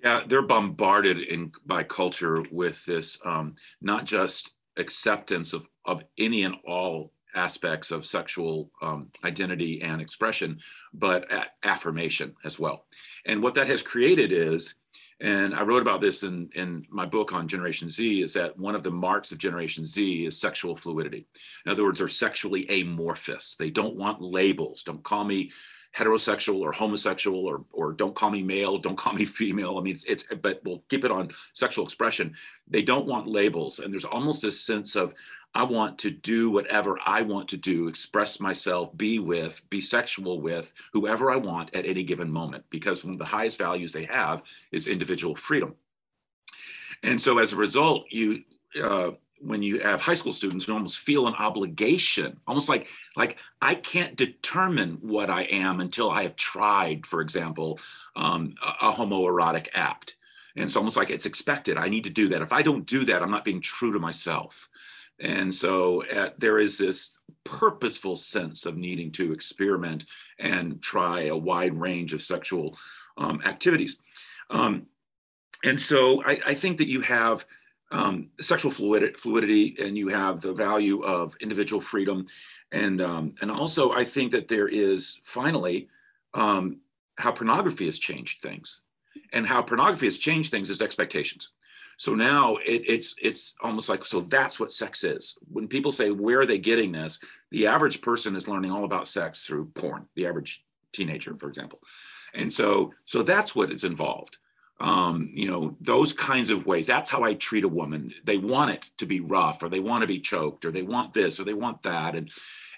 Yeah, 0.02 0.22
they're 0.26 0.42
bombarded 0.42 1.18
in 1.18 1.52
by 1.66 1.82
culture 1.82 2.42
with 2.52 2.84
this 2.84 3.18
um, 3.24 3.56
not 3.80 4.04
just 4.04 4.52
acceptance 4.76 5.52
of 5.52 5.66
of 5.84 6.04
any 6.18 6.44
and 6.44 6.54
all 6.66 7.12
aspects 7.34 7.90
of 7.90 8.06
sexual 8.06 8.70
um, 8.80 9.10
identity 9.24 9.82
and 9.82 10.00
expression, 10.00 10.58
but 10.92 11.26
affirmation 11.62 12.34
as 12.44 12.58
well. 12.58 12.86
And 13.26 13.42
what 13.42 13.54
that 13.54 13.66
has 13.66 13.82
created 13.82 14.32
is, 14.32 14.74
and 15.20 15.54
I 15.54 15.62
wrote 15.62 15.82
about 15.82 16.00
this 16.00 16.22
in 16.22 16.48
in 16.54 16.86
my 16.90 17.04
book 17.04 17.32
on 17.32 17.48
Generation 17.48 17.88
Z, 17.88 18.22
is 18.22 18.32
that 18.34 18.56
one 18.56 18.76
of 18.76 18.84
the 18.84 18.90
marks 18.90 19.32
of 19.32 19.38
Generation 19.38 19.84
Z 19.84 20.26
is 20.26 20.40
sexual 20.40 20.76
fluidity. 20.76 21.26
In 21.66 21.72
other 21.72 21.84
words, 21.84 21.98
they're 21.98 22.08
sexually 22.08 22.68
amorphous. 22.68 23.56
They 23.58 23.70
don't 23.70 23.96
want 23.96 24.22
labels. 24.22 24.84
Don't 24.84 25.02
call 25.02 25.24
me 25.24 25.50
heterosexual 25.96 26.60
or 26.60 26.72
homosexual 26.72 27.46
or 27.46 27.64
or 27.72 27.92
don't 27.92 28.14
call 28.14 28.30
me 28.30 28.42
male 28.42 28.78
don't 28.78 28.96
call 28.96 29.12
me 29.12 29.24
female. 29.40 29.78
I 29.78 29.82
mean 29.82 29.94
it's, 29.94 30.04
it's 30.04 30.26
but 30.42 30.60
we'll 30.64 30.82
keep 30.88 31.04
it 31.04 31.10
on 31.10 31.30
sexual 31.54 31.84
expression. 31.84 32.34
They 32.68 32.82
don't 32.82 33.06
want 33.06 33.26
labels 33.26 33.78
and 33.78 33.92
there's 33.92 34.04
almost 34.04 34.42
this 34.42 34.60
sense 34.60 34.96
of 34.96 35.14
i 35.54 35.62
want 35.62 35.98
to 35.98 36.10
do 36.10 36.50
whatever 36.50 36.98
i 37.06 37.22
want 37.22 37.48
to 37.48 37.56
do 37.56 37.88
express 37.88 38.38
myself 38.38 38.94
be 38.98 39.18
with 39.18 39.62
be 39.70 39.80
sexual 39.80 40.42
with 40.42 40.72
whoever 40.92 41.30
i 41.30 41.36
want 41.36 41.74
at 41.74 41.86
any 41.86 42.04
given 42.04 42.30
moment 42.30 42.62
because 42.68 43.02
one 43.02 43.14
of 43.14 43.18
the 43.18 43.24
highest 43.24 43.56
values 43.56 43.92
they 43.92 44.04
have 44.04 44.42
is 44.72 44.86
individual 44.86 45.34
freedom. 45.34 45.74
And 47.02 47.20
so 47.20 47.38
as 47.38 47.52
a 47.52 47.56
result 47.56 48.04
you 48.10 48.42
uh, 48.82 49.12
when 49.40 49.62
you 49.62 49.80
have 49.80 50.00
high 50.00 50.14
school 50.14 50.32
students 50.32 50.64
who 50.64 50.72
almost 50.72 50.98
feel 50.98 51.26
an 51.26 51.34
obligation 51.34 52.38
almost 52.46 52.68
like 52.68 52.88
like 53.16 53.36
i 53.62 53.74
can't 53.74 54.16
determine 54.16 54.98
what 55.00 55.30
i 55.30 55.42
am 55.44 55.80
until 55.80 56.10
i 56.10 56.22
have 56.22 56.36
tried 56.36 57.06
for 57.06 57.20
example 57.20 57.78
um, 58.16 58.54
a, 58.64 58.88
a 58.88 58.92
homoerotic 58.92 59.68
act. 59.74 60.16
And 60.56 60.64
it's 60.64 60.76
almost 60.76 60.96
like 60.96 61.10
it's 61.10 61.26
expected 61.26 61.76
i 61.76 61.88
need 61.88 62.04
to 62.04 62.10
do 62.10 62.28
that. 62.28 62.42
If 62.42 62.52
i 62.52 62.62
don't 62.62 62.86
do 62.86 63.04
that 63.04 63.22
i'm 63.22 63.30
not 63.30 63.44
being 63.44 63.60
true 63.60 63.92
to 63.92 63.98
myself. 63.98 64.68
And 65.20 65.52
so 65.52 66.04
uh, 66.06 66.30
there 66.38 66.58
is 66.58 66.78
this 66.78 67.18
purposeful 67.42 68.16
sense 68.16 68.66
of 68.66 68.76
needing 68.76 69.10
to 69.12 69.32
experiment 69.32 70.04
and 70.38 70.80
try 70.80 71.22
a 71.22 71.36
wide 71.36 71.78
range 71.78 72.12
of 72.12 72.22
sexual 72.22 72.78
um, 73.16 73.42
activities. 73.44 73.98
Um, 74.50 74.86
and 75.64 75.80
so 75.80 76.22
I, 76.24 76.38
I 76.46 76.54
think 76.54 76.78
that 76.78 76.88
you 76.88 77.00
have 77.00 77.44
um, 77.90 78.28
sexual 78.40 78.70
fluidity, 78.70 79.14
fluidity, 79.14 79.76
and 79.80 79.96
you 79.96 80.08
have 80.08 80.40
the 80.40 80.52
value 80.52 81.02
of 81.02 81.34
individual 81.40 81.80
freedom, 81.80 82.26
and 82.72 83.00
um, 83.00 83.34
and 83.40 83.50
also 83.50 83.92
I 83.92 84.04
think 84.04 84.32
that 84.32 84.48
there 84.48 84.68
is 84.68 85.20
finally 85.24 85.88
um, 86.34 86.78
how 87.16 87.32
pornography 87.32 87.86
has 87.86 87.98
changed 87.98 88.42
things, 88.42 88.82
and 89.32 89.46
how 89.46 89.62
pornography 89.62 90.06
has 90.06 90.18
changed 90.18 90.50
things 90.50 90.70
is 90.70 90.82
expectations. 90.82 91.52
So 91.96 92.14
now 92.14 92.56
it, 92.56 92.82
it's 92.86 93.14
it's 93.20 93.54
almost 93.62 93.88
like 93.88 94.04
so 94.04 94.20
that's 94.20 94.60
what 94.60 94.70
sex 94.70 95.02
is. 95.02 95.36
When 95.50 95.66
people 95.66 95.90
say 95.90 96.10
where 96.10 96.40
are 96.40 96.46
they 96.46 96.58
getting 96.58 96.92
this, 96.92 97.18
the 97.50 97.66
average 97.66 98.00
person 98.02 98.36
is 98.36 98.48
learning 98.48 98.70
all 98.70 98.84
about 98.84 99.08
sex 99.08 99.44
through 99.44 99.66
porn. 99.74 100.06
The 100.14 100.26
average 100.26 100.62
teenager, 100.92 101.34
for 101.36 101.48
example. 101.48 101.80
And 102.34 102.52
so, 102.52 102.92
so 103.04 103.22
that's 103.22 103.54
what 103.54 103.72
is 103.72 103.84
involved. 103.84 104.38
Um, 104.80 105.30
you 105.32 105.48
know, 105.48 105.76
those 105.80 106.12
kinds 106.12 106.50
of 106.50 106.66
ways. 106.66 106.86
That's 106.86 107.10
how 107.10 107.24
I 107.24 107.34
treat 107.34 107.64
a 107.64 107.68
woman. 107.68 108.14
They 108.24 108.38
want 108.38 108.70
it 108.70 108.90
to 108.98 109.06
be 109.06 109.18
rough, 109.20 109.62
or 109.62 109.68
they 109.68 109.80
want 109.80 110.02
to 110.02 110.06
be 110.06 110.20
choked, 110.20 110.64
or 110.64 110.70
they 110.70 110.82
want 110.82 111.14
this, 111.14 111.40
or 111.40 111.44
they 111.44 111.54
want 111.54 111.82
that, 111.82 112.14
and 112.14 112.30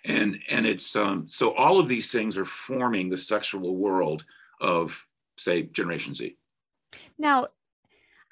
and 0.05 0.39
and 0.49 0.67
it's 0.67 0.97
um, 0.97 1.29
so 1.29 1.55
all 1.55 1.79
of 1.79 1.89
these 1.89 2.11
things 2.11 2.39
are 2.39 2.47
forming 2.47 3.11
the 3.11 3.19
sexual 3.19 3.77
world 3.77 4.25
of 4.61 5.07
say 5.37 5.63
Generation 5.63 6.15
Z. 6.15 6.37
Now, 7.19 7.49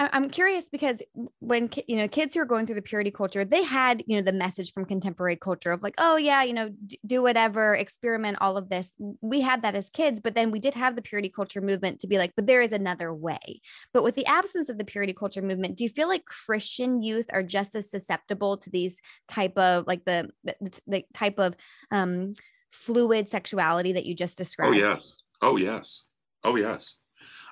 I'm 0.01 0.31
curious 0.31 0.69
because 0.69 1.03
when 1.41 1.71
you 1.89 1.97
know 1.97 2.07
kids 2.07 2.35
who 2.35 2.41
are 2.41 2.45
going 2.45 2.67
through 2.67 2.77
the 2.77 2.83
purity 2.83 3.11
culture, 3.11 3.45
they 3.45 3.65
had 3.65 4.05
you 4.07 4.17
know 4.17 4.23
the 4.23 4.33
message 4.33 4.73
from 4.73 4.85
contemporary 4.85 5.35
culture 5.35 5.73
of 5.73 5.83
like, 5.83 5.95
oh 5.99 6.17
yeah, 6.17 6.45
you 6.45 6.53
know, 6.53 6.71
do 7.05 7.21
whatever, 7.21 7.75
experiment, 7.75 8.39
all 8.41 8.57
of 8.57 8.69
this. 8.69 8.93
We 9.21 9.41
had 9.41 9.63
that 9.63 9.75
as 9.75 9.91
kids, 9.91 10.21
but 10.21 10.37
then 10.37 10.53
we 10.53 10.61
did 10.61 10.75
have 10.75 10.95
the 10.95 11.03
purity 11.03 11.29
culture 11.29 11.61
movement 11.61 12.01
to 12.01 12.07
be 12.07 12.17
like, 12.17 12.33
but 12.37 12.47
there 12.47 12.63
is 12.63 12.73
another 12.73 13.13
way. 13.13 13.61
But 13.93 14.05
with 14.05 14.15
the 14.15 14.27
absence 14.27 14.69
of 14.69 14.79
the 14.79 14.85
purity 14.85 15.13
culture 15.13 15.43
movement, 15.43 15.77
do 15.77 15.83
you 15.83 15.91
feel 15.91 16.07
like 16.07 16.25
Christian 16.25 17.03
youth 17.03 17.27
are 17.33 17.43
just 17.43 17.75
as 17.75 17.91
susceptible 17.91 18.57
to 18.59 18.71
these 18.71 19.01
type 19.27 19.59
of 19.59 19.85
like 19.89 20.05
the 20.05 20.31
the, 20.45 20.81
the 20.87 21.05
type 21.13 21.41
of 21.41 21.57
um, 21.91 22.35
fluid 22.71 23.29
sexuality 23.29 23.95
that 23.95 24.07
you 24.07 24.15
just 24.15 24.39
oh, 24.39 24.43
described? 24.43 24.77
Oh 24.77 24.79
yes, 24.79 25.19
oh 25.43 25.57
yes, 25.57 26.03
oh 26.45 26.57
yes. 26.57 26.95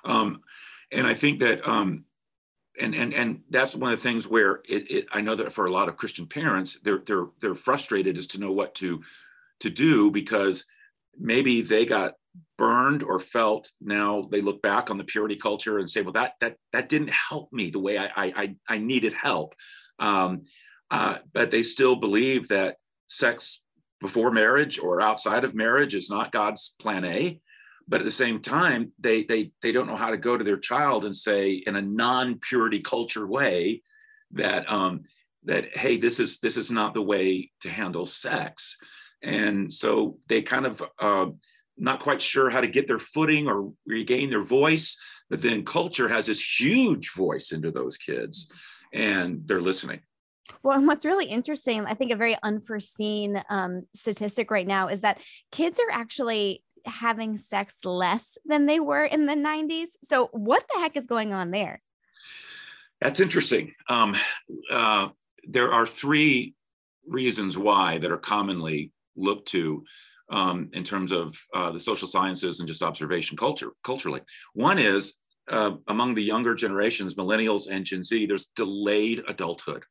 Um, 0.05 0.39
and 0.93 1.05
I 1.05 1.13
think 1.13 1.41
that 1.41 1.67
um, 1.67 2.05
and 2.79 2.95
and 2.95 3.13
and 3.13 3.41
that's 3.49 3.75
one 3.75 3.91
of 3.91 3.99
the 3.99 4.03
things 4.03 4.27
where 4.27 4.61
it, 4.67 4.89
it, 4.91 5.05
I 5.11 5.21
know 5.21 5.35
that 5.35 5.53
for 5.53 5.65
a 5.65 5.71
lot 5.71 5.89
of 5.89 5.97
Christian 5.97 6.27
parents, 6.27 6.79
they're 6.83 7.01
they're 7.05 7.27
they're 7.41 7.55
frustrated 7.55 8.17
as 8.17 8.27
to 8.27 8.39
know 8.39 8.51
what 8.51 8.75
to 8.75 9.01
to 9.61 9.69
do 9.69 10.11
because 10.11 10.65
maybe 11.17 11.61
they 11.61 11.85
got 11.85 12.13
burned 12.57 13.03
or 13.03 13.19
felt 13.19 13.71
now 13.81 14.27
they 14.31 14.41
look 14.41 14.61
back 14.61 14.89
on 14.89 14.97
the 14.97 15.03
purity 15.03 15.35
culture 15.35 15.79
and 15.79 15.89
say 15.89 16.01
well 16.01 16.13
that 16.13 16.33
that 16.39 16.55
that 16.71 16.89
didn't 16.89 17.09
help 17.09 17.51
me 17.51 17.71
the 17.71 17.79
way 17.79 17.97
i 17.97 18.09
i 18.15 18.55
i 18.67 18.77
needed 18.77 19.13
help. 19.13 19.55
Um, 19.99 20.43
uh, 20.89 21.17
but 21.33 21.51
they 21.51 21.63
still 21.63 21.95
believe 21.95 22.47
that 22.47 22.77
sex 23.07 23.61
before 23.99 24.31
marriage 24.31 24.79
or 24.79 25.01
outside 25.01 25.43
of 25.43 25.55
marriage 25.55 25.95
is 25.95 26.09
not 26.09 26.31
god's 26.31 26.75
plan 26.79 27.03
a 27.03 27.39
but 27.87 28.01
at 28.01 28.05
the 28.05 28.11
same 28.11 28.41
time 28.41 28.91
they 28.99 29.23
they 29.23 29.51
they 29.61 29.71
don't 29.71 29.87
know 29.87 29.95
how 29.95 30.11
to 30.11 30.17
go 30.17 30.37
to 30.37 30.43
their 30.43 30.57
child 30.57 31.05
and 31.05 31.15
say 31.15 31.51
in 31.53 31.75
a 31.75 31.81
non-purity 31.81 32.81
culture 32.81 33.27
way 33.27 33.81
that 34.31 34.69
um 34.71 35.01
that 35.43 35.77
hey 35.77 35.97
this 35.97 36.19
is 36.19 36.39
this 36.39 36.57
is 36.57 36.71
not 36.71 36.93
the 36.93 37.01
way 37.01 37.51
to 37.61 37.69
handle 37.69 38.05
sex. 38.05 38.77
And 39.23 39.73
so 39.73 40.19
they 40.27 40.43
kind 40.43 40.65
of 40.67 40.83
uh, 40.99 41.27
not 41.75 42.01
quite 42.01 42.21
sure 42.21 42.51
how 42.51 42.61
to 42.61 42.67
get 42.67 42.87
their 42.87 42.99
footing 42.99 43.47
or 43.47 43.71
regain 43.85 44.29
their 44.29 44.43
voice 44.43 44.97
but 45.29 45.41
then 45.41 45.65
culture 45.65 46.07
has 46.07 46.25
this 46.25 46.59
huge 46.59 47.11
voice 47.11 47.51
into 47.51 47.71
those 47.71 47.97
kids 47.97 48.49
and 48.93 49.41
they're 49.45 49.61
listening. 49.61 49.99
Well, 50.63 50.77
and 50.77 50.87
what's 50.87 51.03
really 51.03 51.25
interesting, 51.25 51.85
I 51.85 51.93
think 51.93 52.11
a 52.11 52.15
very 52.15 52.37
unforeseen 52.41 53.43
um, 53.49 53.83
statistic 53.93 54.49
right 54.49 54.67
now 54.67 54.87
is 54.87 55.01
that 55.01 55.21
kids 55.51 55.77
are 55.79 55.91
actually 55.91 56.63
having 56.87 57.37
sex 57.37 57.83
less 57.85 58.37
than 58.45 58.65
they 58.65 58.79
were 58.79 59.03
in 59.05 59.25
the 59.25 59.33
90s. 59.33 59.89
So, 60.03 60.29
what 60.31 60.65
the 60.73 60.79
heck 60.79 60.97
is 60.97 61.05
going 61.05 61.33
on 61.33 61.51
there? 61.51 61.81
That's 63.01 63.19
interesting. 63.19 63.73
Um, 63.89 64.15
uh, 64.71 65.09
there 65.43 65.71
are 65.71 65.85
three 65.85 66.55
reasons 67.07 67.57
why 67.57 67.99
that 67.99 68.11
are 68.11 68.17
commonly 68.17 68.91
looked 69.15 69.47
to 69.49 69.83
um, 70.29 70.69
in 70.73 70.83
terms 70.83 71.11
of 71.11 71.37
uh, 71.53 71.71
the 71.71 71.79
social 71.79 72.07
sciences 72.07 72.59
and 72.59 72.67
just 72.67 72.83
observation 72.83 73.37
culture 73.37 73.71
culturally. 73.83 74.21
One 74.53 74.77
is 74.77 75.13
uh, 75.49 75.71
among 75.87 76.15
the 76.15 76.23
younger 76.23 76.53
generations, 76.55 77.15
millennials 77.15 77.69
and 77.71 77.85
Gen 77.85 78.03
Z, 78.03 78.25
there's 78.25 78.47
delayed 78.55 79.23
adulthood 79.27 79.83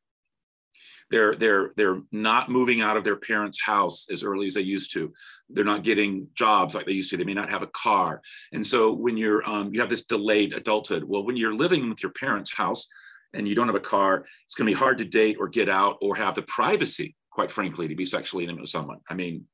they're 1.09 1.35
they're 1.35 1.71
they're 1.77 2.01
not 2.11 2.49
moving 2.49 2.81
out 2.81 2.97
of 2.97 3.03
their 3.03 3.15
parents' 3.15 3.61
house 3.61 4.07
as 4.11 4.23
early 4.23 4.47
as 4.47 4.53
they 4.55 4.61
used 4.61 4.93
to. 4.93 5.13
They're 5.49 5.63
not 5.63 5.83
getting 5.83 6.27
jobs 6.35 6.75
like 6.75 6.85
they 6.85 6.91
used 6.91 7.09
to. 7.11 7.17
They 7.17 7.23
may 7.23 7.33
not 7.33 7.49
have 7.49 7.61
a 7.61 7.67
car, 7.67 8.21
and 8.51 8.65
so 8.65 8.91
when 8.91 9.17
you're 9.17 9.47
um, 9.49 9.73
you 9.73 9.79
have 9.79 9.89
this 9.89 10.05
delayed 10.05 10.53
adulthood. 10.53 11.03
Well, 11.03 11.25
when 11.25 11.37
you're 11.37 11.53
living 11.53 11.89
with 11.89 12.03
your 12.03 12.11
parents' 12.13 12.53
house 12.53 12.87
and 13.33 13.47
you 13.47 13.55
don't 13.55 13.67
have 13.67 13.75
a 13.75 13.79
car, 13.79 14.25
it's 14.45 14.55
going 14.55 14.67
to 14.67 14.73
be 14.73 14.79
hard 14.79 14.97
to 14.97 15.05
date 15.05 15.37
or 15.39 15.47
get 15.47 15.69
out 15.69 15.97
or 16.01 16.15
have 16.15 16.35
the 16.35 16.41
privacy, 16.43 17.15
quite 17.31 17.51
frankly, 17.51 17.87
to 17.87 17.95
be 17.95 18.05
sexually 18.05 18.43
intimate 18.43 18.61
with 18.61 18.69
someone. 18.69 18.99
I 19.09 19.13
mean, 19.13 19.45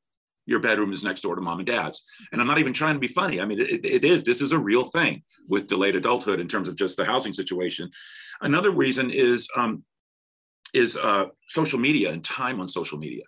your 0.45 0.59
bedroom 0.59 0.93
is 0.93 1.03
next 1.03 1.21
door 1.21 1.35
to 1.35 1.41
mom 1.41 1.59
and 1.59 1.67
dad's. 1.67 2.03
And 2.31 2.41
I'm 2.41 2.47
not 2.47 2.59
even 2.59 2.73
trying 2.73 2.95
to 2.95 2.99
be 2.99 3.07
funny. 3.07 3.39
I 3.39 3.45
mean, 3.45 3.59
it, 3.59 3.85
it 3.85 4.05
is, 4.05 4.23
this 4.23 4.41
is 4.41 4.51
a 4.51 4.59
real 4.59 4.85
thing 4.85 5.23
with 5.49 5.67
delayed 5.67 5.95
adulthood 5.95 6.39
in 6.39 6.47
terms 6.47 6.67
of 6.67 6.75
just 6.75 6.97
the 6.97 7.05
housing 7.05 7.33
situation. 7.33 7.89
Another 8.41 8.71
reason 8.71 9.09
is 9.09 9.47
um, 9.55 9.83
is 10.73 10.97
uh, 10.97 11.25
social 11.49 11.79
media 11.79 12.11
and 12.11 12.23
time 12.23 12.59
on 12.59 12.67
social 12.67 12.97
media 12.97 13.23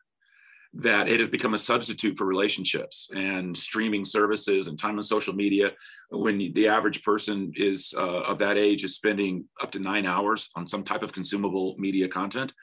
that 0.78 1.08
it 1.08 1.22
has 1.22 1.30
become 1.30 1.54
a 1.54 1.58
substitute 1.58 2.18
for 2.18 2.26
relationships 2.26 3.10
and 3.16 3.56
streaming 3.56 4.04
services 4.04 4.68
and 4.68 4.78
time 4.78 4.98
on 4.98 5.04
social 5.04 5.34
media. 5.34 5.72
When 6.10 6.52
the 6.54 6.68
average 6.68 7.02
person 7.02 7.54
is 7.56 7.94
uh, 7.98 8.24
of 8.24 8.40
that 8.40 8.58
age 8.58 8.84
is 8.84 8.96
spending 8.96 9.46
up 9.62 9.72
to 9.72 9.80
nine 9.80 10.06
hours 10.06 10.50
on 10.56 10.68
some 10.68 10.84
type 10.84 11.02
of 11.02 11.14
consumable 11.14 11.76
media 11.78 12.10
content 12.10 12.54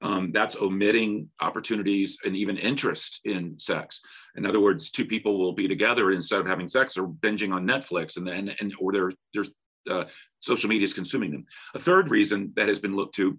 um, 0.00 0.30
that's 0.32 0.56
omitting 0.56 1.28
opportunities 1.40 2.18
and 2.24 2.36
even 2.36 2.56
interest 2.56 3.20
in 3.24 3.58
sex. 3.58 4.00
In 4.36 4.46
other 4.46 4.60
words 4.60 4.90
two 4.90 5.04
people 5.04 5.38
will 5.38 5.52
be 5.52 5.66
together 5.66 6.12
instead 6.12 6.40
of 6.40 6.46
having 6.46 6.68
sex 6.68 6.96
or 6.96 7.08
binging 7.08 7.52
on 7.52 7.66
netflix 7.66 8.16
and 8.16 8.26
then 8.26 8.50
and 8.60 8.74
or 8.80 8.92
their 8.92 9.12
their 9.34 9.44
uh, 9.90 10.04
social 10.40 10.68
media 10.68 10.84
is 10.84 10.94
consuming 10.94 11.32
them. 11.32 11.46
A 11.74 11.78
third 11.78 12.10
reason 12.10 12.52
that 12.56 12.68
has 12.68 12.78
been 12.78 12.94
looked 12.94 13.16
to 13.16 13.38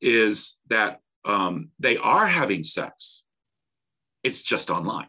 is 0.00 0.56
that 0.68 1.00
um, 1.24 1.70
they 1.78 1.96
are 1.96 2.26
having 2.26 2.62
sex. 2.62 3.22
It's 4.22 4.42
just 4.42 4.70
online. 4.70 5.08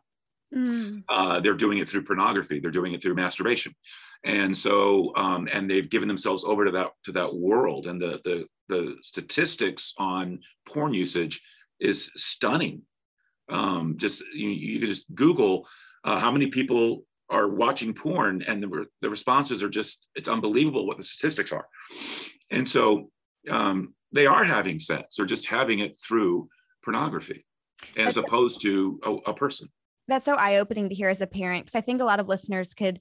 Mm. 0.53 1.03
Uh, 1.07 1.39
they're 1.39 1.53
doing 1.53 1.77
it 1.77 1.87
through 1.87 2.03
pornography. 2.03 2.59
They're 2.59 2.71
doing 2.71 2.93
it 2.93 3.01
through 3.01 3.15
masturbation, 3.15 3.75
and 4.23 4.57
so 4.57 5.13
um, 5.15 5.47
and 5.51 5.69
they've 5.69 5.89
given 5.89 6.07
themselves 6.07 6.43
over 6.43 6.65
to 6.65 6.71
that 6.71 6.87
to 7.05 7.11
that 7.11 7.33
world. 7.33 7.85
And 7.85 8.01
the 8.01 8.19
the 8.25 8.45
the 8.67 8.95
statistics 9.03 9.93
on 9.97 10.39
porn 10.65 10.93
usage 10.93 11.41
is 11.79 12.11
stunning. 12.15 12.81
Um, 13.49 13.95
just 13.97 14.23
you, 14.33 14.49
you 14.49 14.79
can 14.79 14.89
just 14.89 15.05
Google 15.13 15.67
uh, 16.03 16.19
how 16.19 16.31
many 16.31 16.47
people 16.47 17.03
are 17.29 17.47
watching 17.47 17.93
porn, 17.93 18.41
and 18.41 18.61
the 18.63 18.85
the 19.01 19.09
responses 19.09 19.61
are 19.61 19.69
just 19.69 20.07
it's 20.15 20.27
unbelievable 20.27 20.87
what 20.87 20.97
the 20.97 21.03
statistics 21.03 21.51
are. 21.51 21.67
And 22.49 22.67
so 22.67 23.11
um, 23.49 23.93
they 24.11 24.25
are 24.25 24.43
having 24.43 24.79
sex 24.79 25.19
or 25.19 25.25
just 25.25 25.45
having 25.45 25.79
it 25.79 25.97
through 25.97 26.49
pornography 26.83 27.45
as 27.97 28.13
That's 28.13 28.25
opposed 28.25 28.61
to 28.61 28.99
a, 29.03 29.11
a 29.31 29.33
person. 29.33 29.69
That's 30.07 30.25
so 30.25 30.33
eye 30.33 30.57
opening 30.57 30.89
to 30.89 30.95
hear 30.95 31.09
as 31.09 31.21
a 31.21 31.27
parent 31.27 31.65
because 31.65 31.77
I 31.77 31.81
think 31.81 32.01
a 32.01 32.05
lot 32.05 32.19
of 32.19 32.27
listeners 32.27 32.73
could 32.73 32.99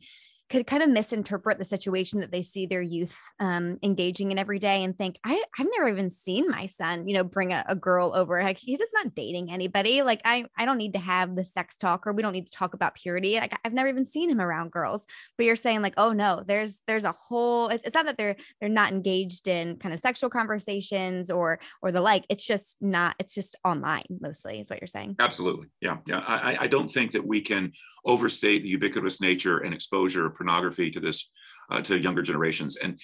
could 0.51 0.67
kind 0.67 0.83
of 0.83 0.89
misinterpret 0.89 1.59
the 1.59 1.65
situation 1.65 2.21
that 2.21 2.33
they 2.33 2.43
see 2.43 2.67
their 2.67 2.81
youth 2.81 3.19
um, 3.39 3.79
engaging 3.83 4.31
in 4.31 4.39
every 4.39 4.59
day 4.59 4.83
and 4.83 4.97
think, 4.97 5.19
I, 5.25 5.43
I've 5.59 5.67
never 5.77 5.89
even 5.89 6.11
seen 6.11 6.49
my 6.49 6.67
son, 6.67 7.07
you 7.07 7.15
know, 7.15 7.25
bring 7.25 7.53
a, 7.53 7.65
a, 7.69 7.75
girl 7.75 8.13
over. 8.15 8.43
Like 8.43 8.59
he's 8.59 8.79
just 8.79 8.93
not 8.95 9.15
dating 9.15 9.51
anybody. 9.51 10.03
Like 10.03 10.21
I, 10.25 10.47
I 10.57 10.65
don't 10.65 10.79
need 10.79 10.95
to 10.95 10.99
have 10.99 11.37
the 11.37 11.45
sex 11.45 11.77
talk 11.77 12.07
or 12.07 12.13
we 12.13 12.23
don't 12.23 12.33
need 12.33 12.47
to 12.47 12.53
talk 12.53 12.75
about 12.75 12.95
purity. 12.95 13.35
Like 13.35 13.59
I've 13.65 13.73
never 13.73 13.89
even 13.89 14.05
seen 14.05 14.31
him 14.31 14.41
around 14.41 14.73
girls. 14.73 15.07
But 15.37 15.47
you're 15.47 15.57
saying 15.57 15.83
like, 15.83 15.95
oh 15.97 16.13
no, 16.13 16.43
there's 16.47 16.83
there's 16.87 17.05
a 17.05 17.13
whole. 17.13 17.69
It's 17.69 17.95
not 17.95 18.07
that 18.07 18.17
they're 18.17 18.37
they're 18.61 18.69
not 18.69 18.93
engaged 18.93 19.49
in 19.49 19.77
kind 19.77 19.95
of 19.95 20.01
sexual 20.01 20.31
conversations 20.31 21.31
or 21.31 21.61
or 21.83 21.93
the 21.93 22.01
like. 22.01 22.25
It's 22.29 22.45
just 22.45 22.77
not. 22.81 23.15
It's 23.19 23.35
just 23.35 23.57
online 23.65 24.07
mostly, 24.21 24.61
is 24.61 24.71
what 24.71 24.81
you're 24.81 24.89
saying. 24.89 25.17
Absolutely, 25.21 25.69
yeah, 25.81 25.99
yeah. 26.07 26.21
I 26.27 26.57
I 26.61 26.67
don't 26.67 26.89
think 26.89 27.13
that 27.13 27.27
we 27.27 27.41
can 27.41 27.73
overstate 28.09 28.63
the 28.63 28.69
ubiquitous 28.71 29.21
nature 29.21 29.59
and 29.59 29.73
exposure 29.73 30.27
of 30.27 30.35
pornography 30.35 30.91
to 30.91 30.99
this 30.99 31.31
uh, 31.71 31.81
to 31.83 31.99
younger 31.99 32.23
generations. 32.23 32.77
And 32.77 32.99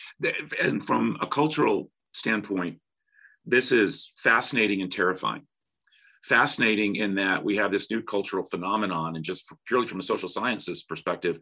and 0.61 0.83
from 0.83 1.19
a 1.21 1.27
cultural 1.27 1.91
standpoint, 2.13 2.81
this 3.45 3.71
is 3.71 4.13
fascinating 4.17 4.83
and 4.83 4.91
terrifying. 4.91 5.47
Fascinating 6.25 6.97
in 6.97 7.17
that 7.17 7.45
we 7.45 7.57
have 7.57 7.71
this 7.71 7.91
new 7.91 8.03
cultural 8.03 8.45
phenomenon, 8.45 9.15
and 9.15 9.25
just 9.25 9.53
purely 9.67 9.87
from 9.87 10.01
a 10.01 10.03
social 10.03 10.29
sciences 10.29 10.83
perspective, 10.83 11.39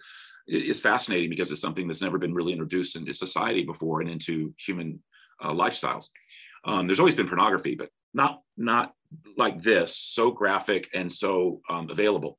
is 0.48 0.80
fascinating 0.80 1.30
because 1.30 1.52
it's 1.52 1.60
something 1.60 1.86
that's 1.86 2.02
never 2.02 2.18
been 2.18 2.34
really 2.34 2.52
introduced 2.52 2.96
into 2.96 3.14
society 3.14 3.62
before 3.62 4.00
and 4.00 4.10
into 4.10 4.52
human 4.58 5.00
uh, 5.40 5.52
lifestyles. 5.52 6.06
Um, 6.64 6.88
there's 6.88 6.98
always 6.98 7.14
been 7.14 7.28
pornography, 7.28 7.76
but 7.76 7.90
not 8.12 8.42
not 8.56 8.92
like 9.36 9.62
this, 9.62 9.96
so 9.96 10.32
graphic 10.32 10.88
and 10.94 11.12
so 11.12 11.60
um, 11.70 11.88
available 11.90 12.38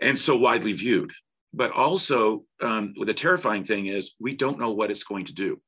and 0.00 0.18
so 0.18 0.36
widely 0.36 0.72
viewed. 0.72 1.12
But 1.52 1.72
also, 1.72 2.44
um, 2.60 2.94
the 3.04 3.14
terrifying 3.14 3.64
thing 3.64 3.86
is 3.86 4.14
we 4.20 4.36
don't 4.36 4.58
know 4.58 4.72
what 4.72 4.90
it's 4.90 5.04
going 5.04 5.24
to 5.26 5.34
do. 5.34 5.60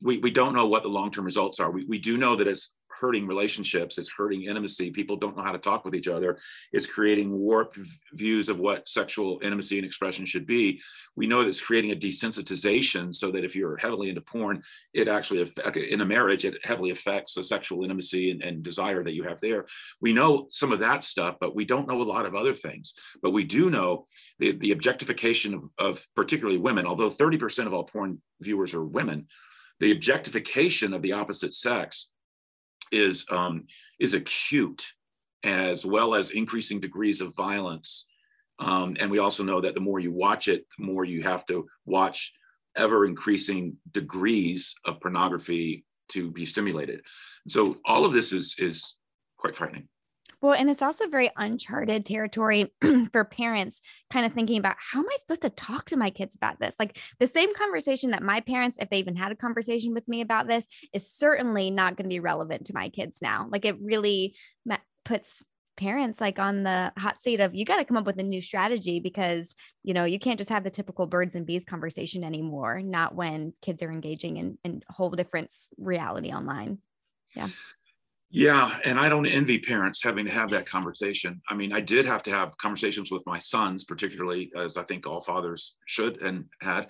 We, 0.00 0.18
we 0.18 0.30
don't 0.30 0.54
know 0.54 0.66
what 0.66 0.82
the 0.82 0.88
long 0.88 1.10
term 1.10 1.24
results 1.24 1.60
are. 1.60 1.70
We, 1.70 1.84
we 1.84 1.98
do 1.98 2.16
know 2.16 2.36
that 2.36 2.48
it's 2.48 2.72
hurting 3.02 3.26
relationships 3.26 3.98
it's 3.98 4.10
hurting 4.16 4.44
intimacy 4.44 4.90
people 4.90 5.16
don't 5.16 5.36
know 5.36 5.42
how 5.42 5.52
to 5.52 5.58
talk 5.58 5.84
with 5.84 5.94
each 5.94 6.08
other 6.08 6.38
it's 6.72 6.86
creating 6.86 7.30
warped 7.30 7.78
views 8.12 8.48
of 8.48 8.58
what 8.58 8.88
sexual 8.88 9.40
intimacy 9.42 9.78
and 9.78 9.86
expression 9.86 10.24
should 10.24 10.46
be. 10.46 10.80
We 11.16 11.26
know 11.26 11.42
that 11.42 11.48
it's 11.48 11.60
creating 11.60 11.92
a 11.92 11.96
desensitization 11.96 13.14
so 13.14 13.30
that 13.32 13.44
if 13.44 13.56
you're 13.56 13.76
heavily 13.76 14.08
into 14.08 14.20
porn 14.20 14.62
it 14.94 15.08
actually 15.08 15.52
in 15.88 16.00
a 16.00 16.06
marriage 16.06 16.44
it 16.44 16.64
heavily 16.64 16.90
affects 16.90 17.34
the 17.34 17.42
sexual 17.42 17.82
intimacy 17.82 18.30
and, 18.30 18.42
and 18.42 18.62
desire 18.62 19.02
that 19.04 19.14
you 19.14 19.24
have 19.24 19.40
there. 19.40 19.66
We 20.00 20.12
know 20.12 20.46
some 20.50 20.72
of 20.72 20.80
that 20.80 21.04
stuff 21.04 21.36
but 21.40 21.54
we 21.54 21.64
don't 21.64 21.88
know 21.88 22.00
a 22.00 22.04
lot 22.04 22.26
of 22.26 22.34
other 22.34 22.54
things. 22.54 22.94
But 23.22 23.30
we 23.32 23.44
do 23.44 23.70
know 23.70 24.04
the, 24.38 24.52
the 24.52 24.72
objectification 24.72 25.54
of, 25.54 25.62
of 25.78 26.06
particularly 26.14 26.58
women 26.58 26.86
although 26.86 27.10
30% 27.10 27.66
of 27.66 27.74
all 27.74 27.84
porn 27.84 28.20
viewers 28.40 28.74
are 28.74 28.84
women 28.84 29.26
the 29.80 29.92
objectification 29.92 30.92
of 30.92 31.02
the 31.02 31.12
opposite 31.12 31.54
sex 31.54 32.11
is 32.92 33.24
um, 33.30 33.64
is 33.98 34.14
acute 34.14 34.86
as 35.44 35.84
well 35.84 36.14
as 36.14 36.30
increasing 36.30 36.80
degrees 36.80 37.20
of 37.20 37.34
violence. 37.34 38.06
Um, 38.58 38.96
and 39.00 39.10
we 39.10 39.18
also 39.18 39.42
know 39.42 39.60
that 39.60 39.74
the 39.74 39.80
more 39.80 39.98
you 39.98 40.12
watch 40.12 40.46
it 40.46 40.66
the 40.78 40.84
more 40.84 41.04
you 41.04 41.22
have 41.22 41.44
to 41.46 41.66
watch 41.84 42.32
ever 42.76 43.06
increasing 43.06 43.76
degrees 43.90 44.74
of 44.84 45.00
pornography 45.00 45.84
to 46.08 46.30
be 46.30 46.46
stimulated. 46.46 47.02
So 47.48 47.78
all 47.84 48.04
of 48.04 48.12
this 48.12 48.32
is 48.32 48.54
is 48.58 48.96
quite 49.38 49.56
frightening 49.56 49.88
well, 50.42 50.54
and 50.54 50.68
it's 50.68 50.82
also 50.82 51.08
very 51.08 51.30
uncharted 51.36 52.04
territory 52.04 52.70
for 53.12 53.24
parents 53.24 53.80
kind 54.10 54.26
of 54.26 54.32
thinking 54.32 54.58
about 54.58 54.76
how 54.78 54.98
am 54.98 55.06
I 55.10 55.16
supposed 55.16 55.42
to 55.42 55.50
talk 55.50 55.86
to 55.86 55.96
my 55.96 56.10
kids 56.10 56.36
about 56.36 56.60
this? 56.60 56.76
Like 56.78 56.98
the 57.18 57.26
same 57.26 57.54
conversation 57.54 58.10
that 58.10 58.22
my 58.22 58.40
parents, 58.40 58.76
if 58.80 58.90
they 58.90 58.98
even 58.98 59.16
had 59.16 59.32
a 59.32 59.36
conversation 59.36 59.94
with 59.94 60.06
me 60.08 60.20
about 60.20 60.48
this, 60.48 60.66
is 60.92 61.10
certainly 61.10 61.70
not 61.70 61.96
going 61.96 62.04
to 62.04 62.14
be 62.14 62.20
relevant 62.20 62.66
to 62.66 62.74
my 62.74 62.90
kids 62.90 63.18
now. 63.22 63.48
Like 63.50 63.64
it 63.64 63.76
really 63.80 64.34
puts 65.04 65.42
parents 65.76 66.20
like 66.20 66.38
on 66.38 66.62
the 66.62 66.92
hot 66.98 67.22
seat 67.22 67.40
of 67.40 67.54
you 67.54 67.64
got 67.64 67.76
to 67.76 67.84
come 67.84 67.96
up 67.96 68.04
with 68.04 68.18
a 68.20 68.22
new 68.22 68.42
strategy 68.42 69.00
because 69.00 69.54
you 69.82 69.94
know 69.94 70.04
you 70.04 70.18
can't 70.18 70.36
just 70.36 70.50
have 70.50 70.64
the 70.64 70.70
typical 70.70 71.06
birds 71.06 71.34
and 71.34 71.46
bees 71.46 71.64
conversation 71.64 72.22
anymore 72.22 72.82
not 72.82 73.14
when 73.14 73.54
kids 73.62 73.82
are 73.82 73.90
engaging 73.90 74.36
in, 74.36 74.58
in 74.64 74.82
a 74.88 74.92
whole 74.92 75.08
different 75.08 75.50
reality 75.78 76.30
online 76.30 76.76
yeah 77.34 77.48
yeah, 78.34 78.78
and 78.86 78.98
I 78.98 79.10
don't 79.10 79.26
envy 79.26 79.58
parents 79.58 80.02
having 80.02 80.24
to 80.24 80.32
have 80.32 80.48
that 80.50 80.64
conversation. 80.64 81.42
I 81.50 81.54
mean, 81.54 81.70
I 81.70 81.80
did 81.80 82.06
have 82.06 82.22
to 82.22 82.30
have 82.30 82.56
conversations 82.56 83.10
with 83.10 83.22
my 83.26 83.38
sons, 83.38 83.84
particularly 83.84 84.50
as 84.56 84.78
I 84.78 84.84
think 84.84 85.06
all 85.06 85.20
fathers 85.20 85.76
should 85.84 86.16
and 86.22 86.46
had, 86.62 86.86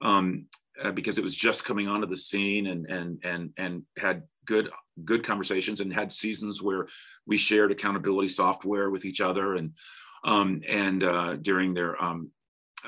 um, 0.00 0.46
uh, 0.82 0.92
because 0.92 1.18
it 1.18 1.24
was 1.24 1.36
just 1.36 1.64
coming 1.64 1.86
onto 1.86 2.06
the 2.06 2.16
scene 2.16 2.68
and 2.68 2.86
and 2.86 3.20
and 3.24 3.50
and 3.58 3.82
had 3.98 4.22
good 4.46 4.70
good 5.04 5.22
conversations 5.22 5.80
and 5.80 5.92
had 5.92 6.10
seasons 6.10 6.62
where 6.62 6.88
we 7.26 7.36
shared 7.36 7.72
accountability 7.72 8.30
software 8.30 8.88
with 8.88 9.04
each 9.04 9.20
other 9.20 9.56
and 9.56 9.72
um, 10.24 10.62
and 10.66 11.04
uh, 11.04 11.36
during 11.36 11.74
their 11.74 12.02
um, 12.02 12.30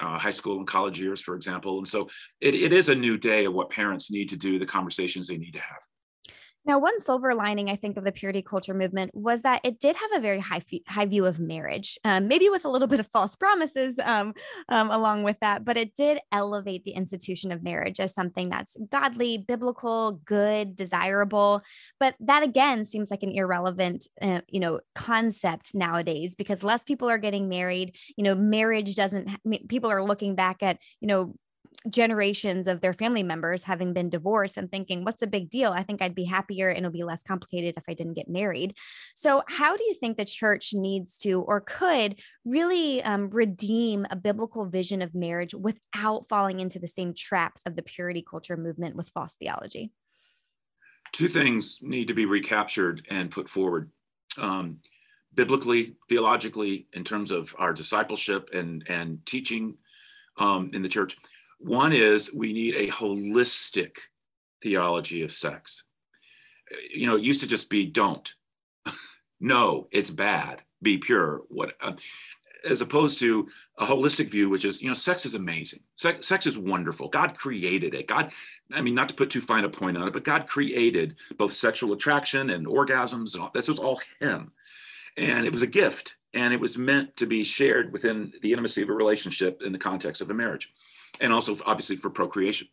uh, 0.00 0.18
high 0.18 0.30
school 0.30 0.56
and 0.56 0.66
college 0.66 0.98
years, 0.98 1.20
for 1.20 1.34
example. 1.34 1.76
And 1.76 1.86
so 1.86 2.08
it, 2.40 2.54
it 2.54 2.72
is 2.72 2.88
a 2.88 2.94
new 2.94 3.18
day 3.18 3.44
of 3.44 3.52
what 3.52 3.68
parents 3.68 4.10
need 4.10 4.30
to 4.30 4.36
do, 4.36 4.58
the 4.58 4.64
conversations 4.64 5.28
they 5.28 5.36
need 5.36 5.52
to 5.52 5.60
have. 5.60 5.82
Now, 6.68 6.78
one 6.78 7.00
silver 7.00 7.34
lining 7.34 7.70
I 7.70 7.76
think 7.76 7.96
of 7.96 8.04
the 8.04 8.12
purity 8.12 8.42
culture 8.42 8.74
movement 8.74 9.14
was 9.14 9.40
that 9.40 9.62
it 9.64 9.80
did 9.80 9.96
have 9.96 10.18
a 10.18 10.20
very 10.20 10.38
high 10.38 10.60
high 10.86 11.06
view 11.06 11.24
of 11.24 11.40
marriage, 11.40 11.98
um, 12.04 12.28
maybe 12.28 12.50
with 12.50 12.66
a 12.66 12.68
little 12.68 12.86
bit 12.86 13.00
of 13.00 13.06
false 13.06 13.34
promises 13.34 13.98
um, 14.04 14.34
um, 14.68 14.90
along 14.90 15.22
with 15.22 15.40
that, 15.40 15.64
but 15.64 15.78
it 15.78 15.94
did 15.94 16.20
elevate 16.30 16.84
the 16.84 16.90
institution 16.90 17.52
of 17.52 17.62
marriage 17.62 18.00
as 18.00 18.12
something 18.12 18.50
that's 18.50 18.76
godly, 18.90 19.38
biblical, 19.38 20.20
good, 20.26 20.76
desirable. 20.76 21.62
But 21.98 22.16
that 22.20 22.42
again 22.42 22.84
seems 22.84 23.10
like 23.10 23.22
an 23.22 23.32
irrelevant, 23.32 24.06
uh, 24.20 24.42
you 24.48 24.60
know, 24.60 24.80
concept 24.94 25.74
nowadays 25.74 26.34
because 26.34 26.62
less 26.62 26.84
people 26.84 27.08
are 27.08 27.18
getting 27.18 27.48
married. 27.48 27.96
You 28.18 28.24
know, 28.24 28.34
marriage 28.34 28.94
doesn't. 28.94 29.30
People 29.68 29.90
are 29.90 30.02
looking 30.02 30.34
back 30.34 30.62
at 30.62 30.78
you 31.00 31.08
know 31.08 31.34
generations 31.88 32.66
of 32.66 32.80
their 32.80 32.92
family 32.92 33.22
members 33.22 33.62
having 33.62 33.92
been 33.92 34.10
divorced 34.10 34.56
and 34.56 34.70
thinking, 34.70 35.04
what's 35.04 35.20
the 35.20 35.26
big 35.26 35.48
deal? 35.48 35.70
I 35.70 35.82
think 35.82 36.02
I'd 36.02 36.14
be 36.14 36.24
happier 36.24 36.68
and 36.68 36.78
it'll 36.78 36.90
be 36.90 37.04
less 37.04 37.22
complicated 37.22 37.74
if 37.76 37.84
I 37.88 37.94
didn't 37.94 38.14
get 38.14 38.28
married. 38.28 38.76
So, 39.14 39.42
how 39.48 39.76
do 39.76 39.84
you 39.84 39.94
think 39.94 40.16
the 40.16 40.24
church 40.24 40.70
needs 40.74 41.18
to 41.18 41.40
or 41.40 41.60
could 41.60 42.20
really 42.44 43.02
um, 43.02 43.30
redeem 43.30 44.06
a 44.10 44.16
biblical 44.16 44.66
vision 44.66 45.02
of 45.02 45.14
marriage 45.14 45.54
without 45.54 46.28
falling 46.28 46.60
into 46.60 46.78
the 46.78 46.88
same 46.88 47.14
traps 47.14 47.62
of 47.64 47.76
the 47.76 47.82
purity 47.82 48.24
culture 48.28 48.56
movement 48.56 48.96
with 48.96 49.08
false 49.10 49.34
theology? 49.38 49.92
Two 51.12 51.28
things 51.28 51.78
need 51.80 52.08
to 52.08 52.14
be 52.14 52.26
recaptured 52.26 53.06
and 53.08 53.30
put 53.30 53.48
forward. 53.48 53.90
Um, 54.36 54.80
biblically, 55.34 55.96
theologically, 56.08 56.86
in 56.92 57.04
terms 57.04 57.30
of 57.30 57.54
our 57.58 57.72
discipleship 57.72 58.50
and, 58.52 58.84
and 58.88 59.24
teaching 59.24 59.76
um, 60.36 60.70
in 60.74 60.82
the 60.82 60.88
church, 60.88 61.16
one 61.58 61.92
is 61.92 62.32
we 62.32 62.52
need 62.52 62.74
a 62.76 62.88
holistic 62.88 63.96
theology 64.62 65.22
of 65.22 65.32
sex. 65.32 65.84
You 66.92 67.06
know, 67.06 67.16
it 67.16 67.24
used 67.24 67.40
to 67.40 67.46
just 67.46 67.70
be 67.70 67.86
don't. 67.86 68.32
no, 69.40 69.88
it's 69.90 70.10
bad. 70.10 70.62
Be 70.82 70.98
pure. 70.98 71.42
What 71.48 71.74
uh, 71.80 71.92
as 72.64 72.80
opposed 72.80 73.18
to 73.20 73.48
a 73.78 73.86
holistic 73.86 74.30
view, 74.30 74.48
which 74.48 74.64
is, 74.64 74.82
you 74.82 74.88
know, 74.88 74.94
sex 74.94 75.24
is 75.24 75.34
amazing. 75.34 75.80
Sex, 75.96 76.26
sex 76.26 76.46
is 76.46 76.58
wonderful. 76.58 77.08
God 77.08 77.36
created 77.36 77.94
it. 77.94 78.08
God, 78.08 78.32
I 78.72 78.80
mean, 78.80 78.94
not 78.94 79.08
to 79.08 79.14
put 79.14 79.30
too 79.30 79.40
fine 79.40 79.64
a 79.64 79.68
point 79.68 79.96
on 79.96 80.08
it, 80.08 80.12
but 80.12 80.24
God 80.24 80.46
created 80.46 81.16
both 81.36 81.52
sexual 81.52 81.92
attraction 81.92 82.50
and 82.50 82.66
orgasms 82.66 83.34
and 83.34 83.42
all 83.42 83.50
this 83.54 83.68
was 83.68 83.78
all 83.78 84.00
Him. 84.20 84.52
And 85.16 85.46
it 85.46 85.52
was 85.52 85.62
a 85.62 85.66
gift 85.66 86.16
and 86.34 86.52
it 86.52 86.60
was 86.60 86.76
meant 86.76 87.16
to 87.16 87.26
be 87.26 87.42
shared 87.44 87.92
within 87.92 88.32
the 88.42 88.52
intimacy 88.52 88.82
of 88.82 88.88
a 88.88 88.94
relationship 88.94 89.62
in 89.62 89.72
the 89.72 89.78
context 89.78 90.20
of 90.20 90.30
a 90.30 90.34
marriage 90.34 90.72
and 91.20 91.32
also 91.32 91.56
obviously 91.66 91.96
for 91.96 92.10
procreation. 92.10 92.68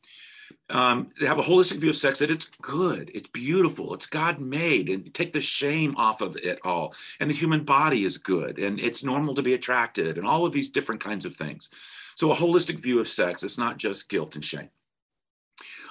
Um, 0.70 1.12
they 1.20 1.28
have 1.28 1.40
a 1.40 1.44
holistic 1.44 1.78
view 1.78 1.92
of 1.92 1.96
sex 1.96 2.20
that 2.20 2.32
it's 2.32 2.46
good, 2.62 3.12
it's 3.14 3.30
beautiful, 3.30 3.94
it's 3.94 4.06
God 4.06 4.40
made, 4.40 4.90
and 4.90 5.14
take 5.14 5.34
the 5.34 5.42
shame 5.42 5.96
off 5.96 6.22
of 6.22 6.36
it 6.38 6.60
all. 6.64 6.94
And 7.20 7.30
the 7.30 7.36
human 7.36 7.64
body 7.64 8.06
is 8.06 8.18
good, 8.18 8.58
and 8.58 8.80
it's 8.80 9.04
normal 9.04 9.36
to 9.36 9.44
be 9.44 9.54
attracted, 9.54 10.18
and 10.18 10.26
all 10.26 10.46
of 10.46 10.54
these 10.54 10.70
different 10.70 11.02
kinds 11.02 11.26
of 11.26 11.36
things. 11.36 11.70
So, 12.16 12.32
a 12.32 12.36
holistic 12.36 12.80
view 12.80 13.00
of 13.00 13.08
sex, 13.08 13.44
it's 13.44 13.58
not 13.58 13.78
just 13.78 14.10
guilt 14.10 14.36
and 14.36 14.46
shame. 14.46 14.70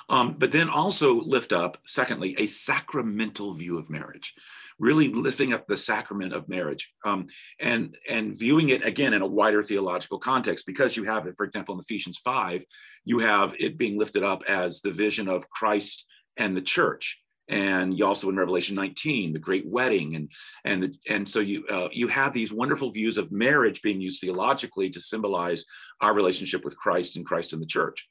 Um, 0.08 0.34
but 0.38 0.52
then 0.52 0.68
also 0.68 1.14
lift 1.14 1.52
up, 1.52 1.78
secondly, 1.84 2.34
a 2.38 2.46
sacramental 2.46 3.54
view 3.54 3.78
of 3.78 3.90
marriage 3.90 4.34
really 4.78 5.08
lifting 5.08 5.52
up 5.52 5.66
the 5.66 5.76
sacrament 5.76 6.32
of 6.32 6.48
marriage 6.48 6.90
um, 7.04 7.26
and 7.60 7.96
and 8.08 8.36
viewing 8.36 8.70
it 8.70 8.84
again 8.84 9.14
in 9.14 9.22
a 9.22 9.26
wider 9.26 9.62
theological 9.62 10.18
context 10.18 10.66
because 10.66 10.96
you 10.96 11.04
have 11.04 11.26
it 11.26 11.34
for 11.36 11.44
example 11.44 11.74
in 11.74 11.80
ephesians 11.80 12.18
5 12.18 12.64
you 13.04 13.18
have 13.20 13.54
it 13.60 13.78
being 13.78 13.98
lifted 13.98 14.24
up 14.24 14.42
as 14.48 14.80
the 14.80 14.90
vision 14.90 15.28
of 15.28 15.48
christ 15.48 16.06
and 16.36 16.56
the 16.56 16.62
church. 16.62 17.20
And 17.48 17.96
you 17.98 18.06
also 18.06 18.30
in 18.30 18.36
revelation 18.36 18.74
19 18.74 19.34
the 19.34 19.38
great 19.38 19.66
wedding 19.66 20.16
and 20.16 20.30
and 20.64 20.82
the, 20.82 20.94
and 21.10 21.28
so 21.28 21.40
you 21.40 21.66
uh, 21.66 21.88
you 21.92 22.08
have 22.08 22.32
these 22.32 22.50
wonderful 22.50 22.90
views 22.90 23.18
of 23.18 23.30
marriage 23.30 23.82
being 23.82 24.00
used 24.00 24.22
theologically 24.22 24.88
to 24.90 25.00
symbolize 25.00 25.66
our 26.00 26.14
relationship 26.14 26.64
with 26.64 26.76
christ 26.78 27.16
and 27.16 27.26
christ 27.26 27.52
and 27.52 27.60
the 27.60 27.66
church. 27.66 28.08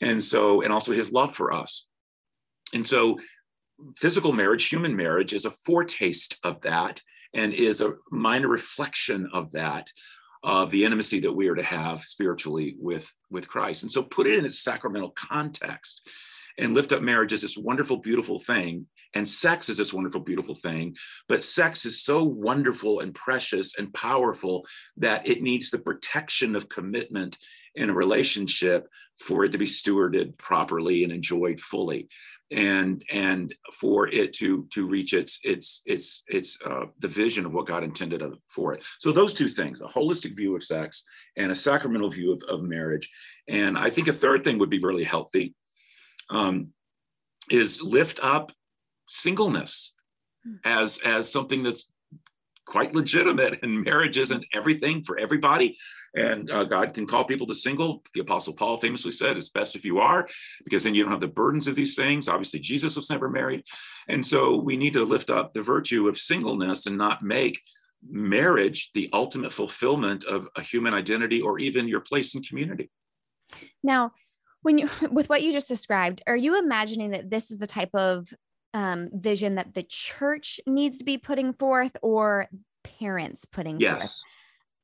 And 0.00 0.22
so 0.22 0.62
and 0.62 0.72
also 0.72 0.92
his 0.92 1.12
love 1.12 1.36
for 1.36 1.52
us. 1.52 1.86
And 2.72 2.86
so 2.86 3.20
physical 3.96 4.32
marriage, 4.32 4.66
human 4.66 4.96
marriage, 4.96 5.32
is 5.32 5.44
a 5.44 5.50
foretaste 5.50 6.38
of 6.44 6.60
that 6.62 7.00
and 7.34 7.52
is 7.52 7.80
a 7.80 7.94
minor 8.10 8.48
reflection 8.48 9.28
of 9.32 9.50
that, 9.52 9.90
of 10.42 10.70
the 10.70 10.84
intimacy 10.84 11.20
that 11.20 11.32
we 11.32 11.48
are 11.48 11.54
to 11.54 11.62
have 11.62 12.04
spiritually 12.04 12.76
with, 12.78 13.10
with 13.30 13.48
Christ. 13.48 13.82
And 13.82 13.90
so 13.90 14.02
put 14.02 14.26
it 14.26 14.38
in 14.38 14.44
its 14.44 14.62
sacramental 14.62 15.10
context 15.10 16.08
and 16.58 16.74
lift 16.74 16.92
up 16.92 17.02
marriage 17.02 17.32
as 17.32 17.42
this 17.42 17.56
wonderful, 17.56 17.96
beautiful 17.96 18.38
thing. 18.38 18.86
And 19.14 19.28
sex 19.28 19.68
is 19.68 19.76
this 19.76 19.92
wonderful, 19.92 20.20
beautiful 20.20 20.54
thing. 20.54 20.96
But 21.28 21.44
sex 21.44 21.84
is 21.84 22.02
so 22.02 22.22
wonderful 22.22 23.00
and 23.00 23.14
precious 23.14 23.76
and 23.76 23.92
powerful 23.92 24.66
that 24.98 25.26
it 25.26 25.42
needs 25.42 25.70
the 25.70 25.78
protection 25.78 26.54
of 26.54 26.68
commitment 26.68 27.38
in 27.74 27.90
a 27.90 27.94
relationship 27.94 28.88
for 29.20 29.44
it 29.44 29.52
to 29.52 29.58
be 29.58 29.66
stewarded 29.66 30.36
properly 30.38 31.04
and 31.04 31.12
enjoyed 31.12 31.60
fully 31.60 32.08
and 32.50 33.04
and 33.10 33.54
for 33.72 34.08
it 34.08 34.32
to 34.34 34.66
to 34.70 34.86
reach 34.86 35.12
its 35.12 35.40
its 35.42 35.82
its 35.86 36.22
its 36.28 36.58
uh, 36.64 36.84
the 37.00 37.08
vision 37.08 37.46
of 37.46 37.52
what 37.52 37.66
God 37.66 37.82
intended 37.82 38.22
of, 38.22 38.38
for 38.48 38.74
it. 38.74 38.82
So 39.00 39.12
those 39.12 39.34
two 39.34 39.48
things: 39.48 39.80
a 39.80 39.86
holistic 39.86 40.36
view 40.36 40.54
of 40.54 40.62
sex 40.62 41.04
and 41.36 41.50
a 41.50 41.56
sacramental 41.56 42.10
view 42.10 42.32
of, 42.32 42.42
of 42.48 42.62
marriage. 42.62 43.10
And 43.48 43.78
I 43.78 43.90
think 43.90 44.08
a 44.08 44.12
third 44.12 44.44
thing 44.44 44.58
would 44.58 44.70
be 44.70 44.78
really 44.78 45.04
healthy, 45.04 45.54
um, 46.30 46.68
is 47.50 47.80
lift 47.80 48.20
up 48.22 48.52
singleness 49.08 49.94
hmm. 50.44 50.56
as 50.64 51.00
as 51.04 51.30
something 51.30 51.62
that's 51.62 51.90
quite 52.66 52.94
legitimate 52.94 53.62
and 53.62 53.84
marriage 53.84 54.16
isn't 54.16 54.44
everything 54.54 55.04
for 55.04 55.18
everybody 55.18 55.76
And 56.14 56.50
uh, 56.50 56.64
God 56.64 56.94
can 56.94 57.06
call 57.06 57.24
people 57.24 57.46
to 57.48 57.54
single. 57.54 58.02
The 58.14 58.20
Apostle 58.20 58.52
Paul 58.52 58.76
famously 58.76 59.10
said, 59.10 59.36
It's 59.36 59.48
best 59.48 59.74
if 59.74 59.84
you 59.84 59.98
are, 59.98 60.28
because 60.64 60.84
then 60.84 60.94
you 60.94 61.02
don't 61.02 61.12
have 61.12 61.20
the 61.20 61.26
burdens 61.26 61.66
of 61.66 61.74
these 61.74 61.96
things. 61.96 62.28
Obviously, 62.28 62.60
Jesus 62.60 62.96
was 62.96 63.10
never 63.10 63.28
married. 63.28 63.64
And 64.08 64.24
so 64.24 64.56
we 64.56 64.76
need 64.76 64.92
to 64.92 65.04
lift 65.04 65.30
up 65.30 65.54
the 65.54 65.62
virtue 65.62 66.08
of 66.08 66.18
singleness 66.18 66.86
and 66.86 66.96
not 66.96 67.22
make 67.22 67.60
marriage 68.08 68.90
the 68.94 69.10
ultimate 69.12 69.52
fulfillment 69.52 70.24
of 70.24 70.48
a 70.56 70.62
human 70.62 70.94
identity 70.94 71.40
or 71.40 71.58
even 71.58 71.88
your 71.88 72.00
place 72.00 72.34
in 72.34 72.42
community. 72.42 72.90
Now, 73.82 74.12
when 74.62 74.78
you 74.78 74.88
with 75.10 75.28
what 75.28 75.42
you 75.42 75.52
just 75.52 75.68
described, 75.68 76.22
are 76.26 76.36
you 76.36 76.58
imagining 76.58 77.10
that 77.10 77.30
this 77.30 77.50
is 77.50 77.58
the 77.58 77.66
type 77.66 77.94
of 77.94 78.32
um, 78.72 79.10
vision 79.12 79.56
that 79.56 79.74
the 79.74 79.84
church 79.84 80.60
needs 80.66 80.98
to 80.98 81.04
be 81.04 81.18
putting 81.18 81.52
forth 81.52 81.96
or 82.02 82.48
parents 82.82 83.44
putting 83.44 83.80
yes. 83.80 83.98
forth? 83.98 84.22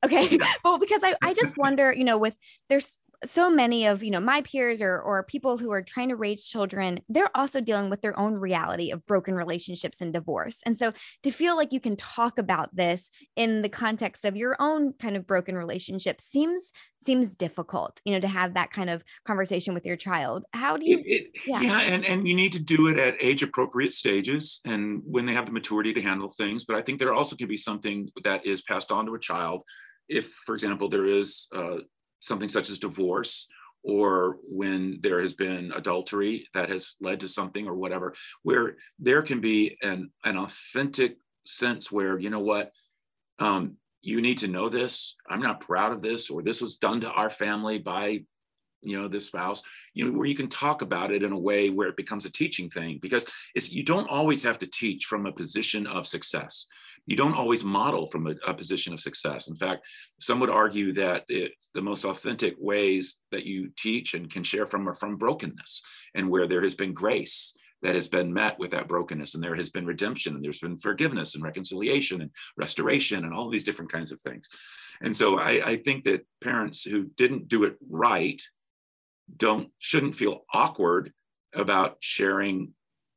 Okay. 0.05 0.37
Yeah. 0.37 0.47
well, 0.65 0.79
because 0.79 1.03
I, 1.05 1.17
I 1.23 1.35
just 1.35 1.57
wonder, 1.57 1.93
you 1.93 2.05
know, 2.05 2.19
with 2.19 2.37
there's 2.69 2.97
so 3.25 3.51
many 3.51 3.87
of 3.87 4.03
you 4.03 4.11
know 4.11 4.21
my 4.21 4.41
peers 4.43 4.81
or 4.81 4.99
or 5.01 5.23
people 5.23 5.59
who 5.59 5.71
are 5.71 5.83
trying 5.83 6.09
to 6.09 6.17
raise 6.17 6.47
children 6.47 6.99
they're 7.09 7.35
also 7.37 7.61
dealing 7.61 7.91
with 7.91 8.01
their 8.01 8.19
own 8.19 8.35
reality 8.35 8.91
of 8.91 9.05
broken 9.05 9.35
relationships 9.35 10.01
and 10.01 10.13
divorce 10.13 10.61
and 10.65 10.79
so 10.79 10.91
to 11.23 11.31
feel 11.31 11.55
like 11.57 11.73
you 11.73 11.81
can 11.81 11.97
talk 11.97 12.39
about 12.39 12.75
this 12.75 13.11
in 13.37 13.61
the 13.61 13.69
context 13.69 14.25
of 14.25 14.37
your 14.37 14.57
own 14.59 14.95
kind 14.95 15.17
of 15.17 15.27
broken 15.27 15.55
relationship 15.55 16.21
seems 16.21 16.73
seems 17.03 17.37
difficult 17.37 18.01
you 18.05 18.15
know 18.15 18.21
to 18.21 18.29
have 18.29 18.55
that 18.55 18.71
kind 18.71 18.89
of 18.89 19.05
conversation 19.27 19.75
with 19.75 19.85
your 19.85 19.97
child 19.97 20.45
how 20.53 20.77
do 20.77 20.89
you 20.89 20.99
it, 20.99 21.07
it, 21.07 21.27
yeah. 21.47 21.61
yeah 21.61 21.81
and 21.83 22.07
and 22.07 22.27
you 22.27 22.35
need 22.35 22.53
to 22.53 22.61
do 22.61 22.87
it 22.87 22.99
at 22.99 23.17
age 23.21 23.43
appropriate 23.43 23.93
stages 23.93 24.61
and 24.65 25.03
when 25.05 25.27
they 25.27 25.35
have 25.35 25.47
the 25.47 25.53
maturity 25.53 25.93
to 25.93 26.01
handle 26.01 26.31
things 26.31 26.65
but 26.65 26.77
i 26.77 26.83
think 26.83 26.99
there 26.99 27.13
also 27.13 27.37
can 27.37 27.49
be 27.49 27.57
something 27.57 28.09
that 28.25 28.45
is 28.47 28.63
passed 28.63 28.91
on 28.91 29.05
to 29.05 29.15
a 29.15 29.21
child 29.21 29.63
if 30.11 30.33
for 30.45 30.55
example 30.55 30.89
there 30.89 31.07
is 31.07 31.49
uh, 31.55 31.77
something 32.21 32.49
such 32.49 32.69
as 32.69 32.79
divorce 32.79 33.49
or 33.83 34.37
when 34.43 34.99
there 35.03 35.23
has 35.23 35.33
been 35.33 35.73
adultery 35.75 36.47
that 36.53 36.69
has 36.69 36.97
led 37.01 37.21
to 37.21 37.29
something 37.29 37.67
or 37.67 37.75
whatever 37.75 38.13
where 38.43 38.77
there 38.99 39.23
can 39.23 39.41
be 39.41 39.79
an, 39.83 40.11
an 40.25 40.37
authentic 40.37 41.17
sense 41.47 41.91
where 41.91 42.19
you 42.19 42.29
know 42.29 42.41
what 42.41 42.73
um, 43.39 43.77
you 44.03 44.21
need 44.21 44.39
to 44.39 44.49
know 44.49 44.69
this. 44.69 45.17
I'm 45.29 45.43
not 45.43 45.61
proud 45.61 45.93
of 45.93 46.03
this 46.03 46.31
or 46.31 46.43
this 46.43 46.61
was 46.61 46.77
done 46.77 47.01
to 47.03 47.11
our 47.11 47.31
family 47.31 47.79
by 47.79 48.25
you 48.83 49.01
know 49.01 49.09
this 49.09 49.27
spouse. 49.27 49.63
You 49.95 50.07
know 50.07 50.19
where 50.19 50.27
you 50.27 50.37
can 50.37 50.49
talk 50.49 50.83
about 50.83 51.13
it 51.13 51.23
in 51.23 51.33
a 51.33 51.39
way 51.39 51.71
where 51.71 51.89
it 51.89 51.97
becomes 51.97 52.25
a 52.25 52.33
teaching 52.33 52.71
thing 52.71 52.99
because 53.01 53.27
it's 53.55 53.71
you 53.71 53.83
don't 53.83 54.09
always 54.09 54.43
have 54.43 54.59
to 54.59 54.67
teach 54.67 55.05
from 55.05 55.27
a 55.27 55.33
position 55.33 55.87
of 55.87 56.07
success 56.07 56.67
you 57.07 57.17
don't 57.17 57.35
always 57.35 57.65
model 57.65 58.07
from 58.07 58.27
a, 58.27 58.35
a 58.47 58.55
position 58.55 58.93
of 58.93 59.01
success. 59.01 59.49
In 59.49 59.57
fact, 59.57 59.87
some 60.21 60.41
would 60.41 60.51
argue 60.51 60.93
that 60.93 61.25
the 61.29 61.83
most 61.83 62.05
authentic 62.05 62.55
ways 62.59 63.17
that 63.31 63.45
you 63.45 63.71
teach 63.77 64.15
and 64.15 64.31
can 64.31 64.45
share 64.45 64.67
from 64.67 64.89
are 64.89 64.95
from 64.95 65.17
brokenness 65.17 65.83
and 66.15 66.29
where 66.29 66.47
there 66.47 66.63
has 66.63 66.75
been 66.75 66.93
grace 66.93 67.55
that 67.83 67.95
has 67.95 68.09
been 68.09 68.33
met 68.33 68.59
with 68.59 68.71
that 68.73 68.89
brokenness 68.89 69.35
and 69.35 69.43
there 69.43 69.55
has 69.55 69.71
been 69.71 69.87
redemption 69.87 70.35
and 70.35 70.45
there's 70.45 70.59
been 70.59 70.77
forgiveness 70.77 71.35
and 71.35 71.45
reconciliation 71.45 72.21
and 72.21 72.31
restoration 72.57 73.25
and 73.25 73.35
all 73.35 73.49
these 73.49 73.65
different 73.65 73.91
kinds 73.91 74.13
of 74.13 74.21
things 74.21 74.49
and 75.03 75.17
so 75.17 75.39
I, 75.39 75.67
I, 75.67 75.77
think 75.77 76.05
that 76.05 76.27
parents 76.43 76.85
who 76.85 77.05
didn't 77.17 77.49
do 77.49 77.65
it 77.65 77.77
right 77.89 78.41
don't 79.35 79.71
shouldn't 79.79 80.17
feel 80.17 80.45
awkward 80.53 81.13
about 81.55 81.97
sharing 82.01 82.73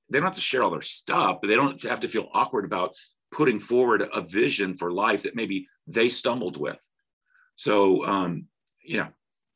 they 0.10 0.20
don't 0.20 0.28
have 0.28 0.36
to 0.36 0.42
share 0.42 0.64
all 0.64 0.72
their 0.72 0.82
stuff 0.82 1.40
but 1.42 1.48
they 1.48 1.56
don't 1.56 1.82
have 1.84 2.02
to 2.02 2.08
feel 2.08 2.30
awkward 2.34 2.66
about 2.66 2.96
putting 3.34 3.60
forward 3.60 4.08
a 4.14 4.22
vision 4.22 4.76
for 4.76 4.92
life 4.92 5.24
that 5.24 5.36
maybe 5.36 5.68
they 5.88 6.10
stumbled 6.10 6.58
with. 6.58 6.80
So, 7.56 8.06
um, 8.06 8.48
you 8.82 8.98
know. 8.98 9.08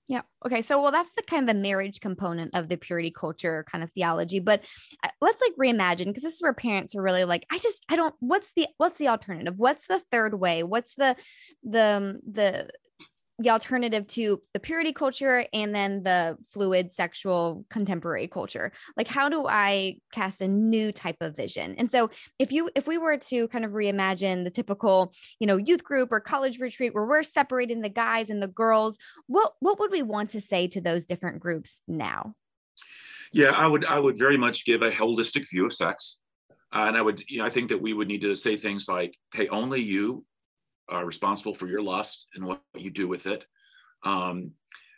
Yeah. 0.09 0.21
Okay. 0.45 0.61
So, 0.61 0.81
well, 0.81 0.91
that's 0.91 1.13
the 1.15 1.21
kind 1.21 1.49
of 1.49 1.53
the 1.53 1.61
marriage 1.61 1.99
component 1.99 2.55
of 2.55 2.69
the 2.69 2.77
purity 2.77 3.11
culture 3.11 3.65
kind 3.69 3.83
of 3.83 3.91
theology. 3.91 4.39
But 4.39 4.63
uh, 5.03 5.09
let's 5.19 5.41
like 5.41 5.51
reimagine 5.59 6.05
because 6.05 6.23
this 6.23 6.35
is 6.35 6.41
where 6.41 6.53
parents 6.53 6.95
are 6.95 7.01
really 7.01 7.25
like, 7.25 7.45
I 7.51 7.57
just, 7.57 7.85
I 7.89 7.97
don't. 7.97 8.15
What's 8.19 8.53
the, 8.55 8.67
what's 8.77 8.97
the 8.97 9.09
alternative? 9.09 9.55
What's 9.57 9.85
the 9.87 10.01
third 10.11 10.39
way? 10.39 10.63
What's 10.63 10.95
the, 10.95 11.17
the, 11.63 11.83
um, 11.83 12.19
the 12.25 12.69
the 13.39 13.51
alternative 13.51 14.07
to 14.07 14.41
the 14.53 14.59
purity 14.59 14.91
culture 14.91 15.45
and 15.53 15.73
then 15.73 16.03
the 16.03 16.37
fluid 16.51 16.91
sexual 16.91 17.65
contemporary 17.69 18.27
culture. 18.27 18.71
Like 18.95 19.07
how 19.07 19.29
do 19.29 19.45
i 19.47 19.97
cast 20.11 20.41
a 20.41 20.47
new 20.47 20.91
type 20.91 21.17
of 21.21 21.35
vision? 21.35 21.75
And 21.77 21.91
so 21.91 22.09
if 22.39 22.51
you 22.51 22.69
if 22.75 22.87
we 22.87 22.97
were 22.97 23.17
to 23.17 23.47
kind 23.49 23.63
of 23.63 23.71
reimagine 23.71 24.43
the 24.43 24.49
typical 24.49 25.13
you 25.39 25.45
know 25.45 25.57
youth 25.57 25.83
group 25.83 26.11
or 26.11 26.19
college 26.19 26.59
retreat 26.59 26.95
where 26.95 27.05
we're 27.05 27.23
separating 27.23 27.81
the 27.81 27.89
guys 27.89 28.29
and 28.29 28.41
the 28.41 28.47
girls 28.47 28.97
what 29.27 29.53
what 29.59 29.79
would 29.79 29.91
we 29.91 30.01
want 30.01 30.31
to 30.31 30.41
say 30.41 30.67
to 30.67 30.81
those 30.81 31.05
different 31.05 31.39
groups 31.39 31.81
now? 31.87 32.33
Yeah 33.31 33.51
i 33.51 33.67
would 33.67 33.85
i 33.85 33.99
would 33.99 34.17
very 34.17 34.37
much 34.37 34.65
give 34.65 34.81
a 34.81 34.91
holistic 34.91 35.47
view 35.49 35.67
of 35.67 35.73
sex. 35.73 36.17
And 36.71 36.97
i 36.97 37.01
would 37.01 37.23
you 37.29 37.39
know 37.39 37.45
i 37.45 37.51
think 37.51 37.69
that 37.69 37.81
we 37.81 37.93
would 37.93 38.07
need 38.07 38.21
to 38.21 38.35
say 38.35 38.57
things 38.57 38.87
like 38.89 39.15
hey 39.33 39.47
only 39.49 39.81
you 39.81 40.25
are 40.89 41.05
responsible 41.05 41.53
for 41.53 41.67
your 41.67 41.81
lust 41.81 42.27
and 42.35 42.45
what 42.45 42.61
you 42.75 42.89
do 42.89 43.07
with 43.07 43.27
it. 43.27 43.45
Um, 44.03 44.51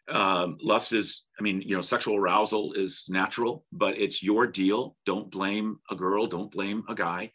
um, 0.09 0.57
lust 0.61 0.93
is, 0.93 1.23
I 1.39 1.43
mean, 1.43 1.61
you 1.61 1.75
know, 1.75 1.81
sexual 1.81 2.17
arousal 2.17 2.73
is 2.73 3.05
natural, 3.09 3.65
but 3.71 3.97
it's 3.97 4.23
your 4.23 4.47
deal. 4.47 4.95
Don't 5.05 5.29
blame 5.29 5.79
a 5.89 5.95
girl. 5.95 6.27
Don't 6.27 6.51
blame 6.51 6.83
a 6.89 6.95
guy. 6.95 7.31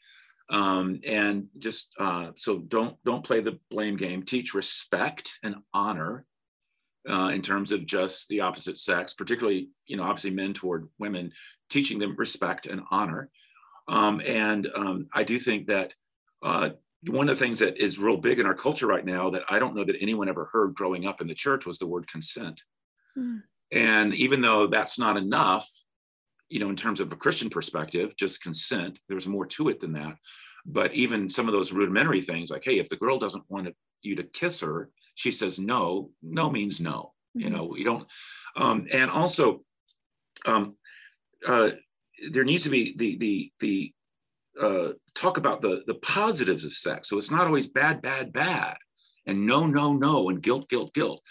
Um, 0.51 1.01
and 1.07 1.47
just 1.59 1.89
uh, 1.99 2.31
so 2.37 2.59
don't 2.59 2.97
don't 3.05 3.25
play 3.25 3.41
the 3.41 3.59
blame 3.71 3.97
game. 3.97 4.23
Teach 4.23 4.53
respect 4.53 5.39
and 5.43 5.57
honor 5.73 6.27
uh, 7.09 7.31
in 7.33 7.41
terms 7.41 7.73
of 7.73 7.87
just 7.87 8.29
the 8.29 8.41
opposite 8.41 8.77
sex, 8.77 9.15
particularly 9.15 9.71
you 9.87 9.97
know 9.97 10.03
obviously 10.03 10.31
men 10.31 10.53
toward 10.53 10.89
women, 10.99 11.33
teaching 11.71 11.99
them 11.99 12.15
respect 12.19 12.67
and 12.67 12.83
honor. 12.91 13.31
Um, 13.89 14.21
and 14.25 14.69
um, 14.75 15.07
I 15.15 15.25
do 15.25 15.39
think 15.39 15.69
that 15.69 15.95
uh, 16.43 16.71
one 17.07 17.29
of 17.29 17.39
the 17.39 17.45
things 17.45 17.59
that 17.59 17.83
is 17.83 17.99
real 17.99 18.17
big 18.17 18.41
in 18.41 18.47
our 18.47 18.55
culture 18.55 18.87
right 18.87 19.05
now 19.05 19.31
that 19.31 19.43
I 19.49 19.59
don't 19.59 19.75
know 19.75 19.85
that 19.85 19.97
anyone 20.01 20.29
ever 20.29 20.47
heard 20.53 20.75
growing 20.75 21.07
up 21.07 21.21
in 21.21 21.27
the 21.27 21.35
church 21.35 21.67
was 21.67 21.79
the 21.79 21.87
word 21.87 22.09
consent. 22.09 22.63
Mm. 23.17 23.43
And 23.73 24.15
even 24.15 24.41
though 24.41 24.67
that's 24.67 24.99
not 24.99 25.17
enough, 25.17 25.69
you 26.49 26.61
know, 26.61 26.69
in 26.69 26.77
terms 26.77 27.01
of 27.01 27.11
a 27.13 27.17
Christian 27.17 27.51
perspective, 27.51 28.17
just 28.17 28.43
consent, 28.43 29.01
there's 29.09 29.27
more 29.27 29.47
to 29.47 29.69
it 29.69 29.81
than 29.81 29.93
that. 29.95 30.17
But 30.67 30.95
even 30.95 31.29
some 31.29 31.47
of 31.47 31.53
those 31.53 31.73
rudimentary 31.73 32.23
things, 32.23 32.51
like, 32.51 32.65
hey, 32.65 32.79
if 32.79 32.89
the 32.89 32.97
girl 32.97 33.19
doesn't 33.19 33.45
want 33.49 33.75
you 34.03 34.17
to 34.17 34.23
kiss 34.23 34.61
her, 34.61 34.91
she 35.15 35.31
says 35.33 35.59
no. 35.59 36.11
No 36.23 36.51
means 36.51 36.81
no. 36.81 37.13
Mm-hmm. 37.37 37.41
You 37.41 37.51
know, 37.51 37.77
you 37.77 37.85
don't. 37.85 38.07
Um, 38.57 38.87
and 38.93 39.11
also, 39.11 39.63
um, 40.47 40.77
uh, 41.47 41.73
there 42.31 42.45
needs 42.45 42.63
to 42.65 42.71
be 42.71 42.95
the 42.97 43.19
the 43.19 43.53
the 43.61 43.95
uh, 44.61 44.89
talk 45.15 45.37
about 45.37 45.63
the 45.63 45.83
the 45.87 45.95
positives 45.95 46.65
of 46.65 46.73
sex. 46.73 47.09
So 47.09 47.19
it's 47.19 47.31
not 47.31 47.47
always 47.47 47.67
bad, 47.67 48.03
bad, 48.03 48.33
bad, 48.33 48.77
and 49.27 49.47
no, 49.47 49.67
no, 49.67 49.93
no, 49.93 50.29
and 50.29 50.43
guilt, 50.43 50.69
guilt, 50.69 50.95
guilt, 50.95 51.23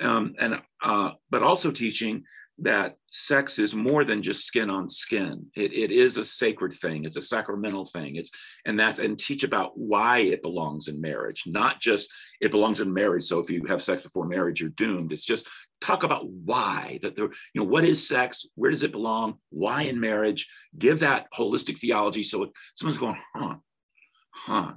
um, 0.00 0.34
and 0.38 0.60
uh, 0.82 1.10
but 1.30 1.42
also 1.42 1.70
teaching 1.70 2.24
that 2.58 2.96
sex 3.10 3.58
is 3.58 3.74
more 3.74 4.02
than 4.02 4.22
just 4.22 4.46
skin 4.46 4.70
on 4.70 4.88
skin. 4.88 5.44
It, 5.54 5.74
it 5.74 5.90
is 5.90 6.16
a 6.16 6.24
sacred 6.24 6.72
thing. 6.72 7.04
It's 7.04 7.16
a 7.16 7.22
sacramental 7.22 7.84
thing. 7.84 8.16
It's 8.16 8.30
and 8.64 8.80
that's 8.80 8.98
and 8.98 9.18
teach 9.18 9.44
about 9.44 9.76
why 9.76 10.20
it 10.20 10.42
belongs 10.42 10.88
in 10.88 11.00
marriage, 11.00 11.44
not 11.46 11.80
just 11.80 12.08
it 12.40 12.50
belongs 12.50 12.80
in 12.80 12.92
marriage. 12.92 13.24
So 13.24 13.38
if 13.40 13.50
you 13.50 13.64
have 13.66 13.82
sex 13.82 14.02
before 14.02 14.26
marriage, 14.26 14.60
you're 14.60 14.70
doomed. 14.70 15.12
It's 15.12 15.24
just 15.24 15.46
talk 15.86 16.02
about 16.02 16.28
why 16.28 16.98
that 17.02 17.16
the 17.16 17.22
you 17.22 17.60
know 17.60 17.64
what 17.64 17.84
is 17.84 18.06
sex, 18.06 18.44
where 18.54 18.70
does 18.70 18.82
it 18.82 18.92
belong, 18.92 19.38
why 19.50 19.82
in 19.82 20.00
marriage. 20.00 20.48
Give 20.76 21.00
that 21.00 21.26
holistic 21.32 21.78
theology. 21.78 22.22
So 22.22 22.52
someone's 22.74 22.98
going, 22.98 23.16
huh, 23.34 23.54
huh, 24.32 24.72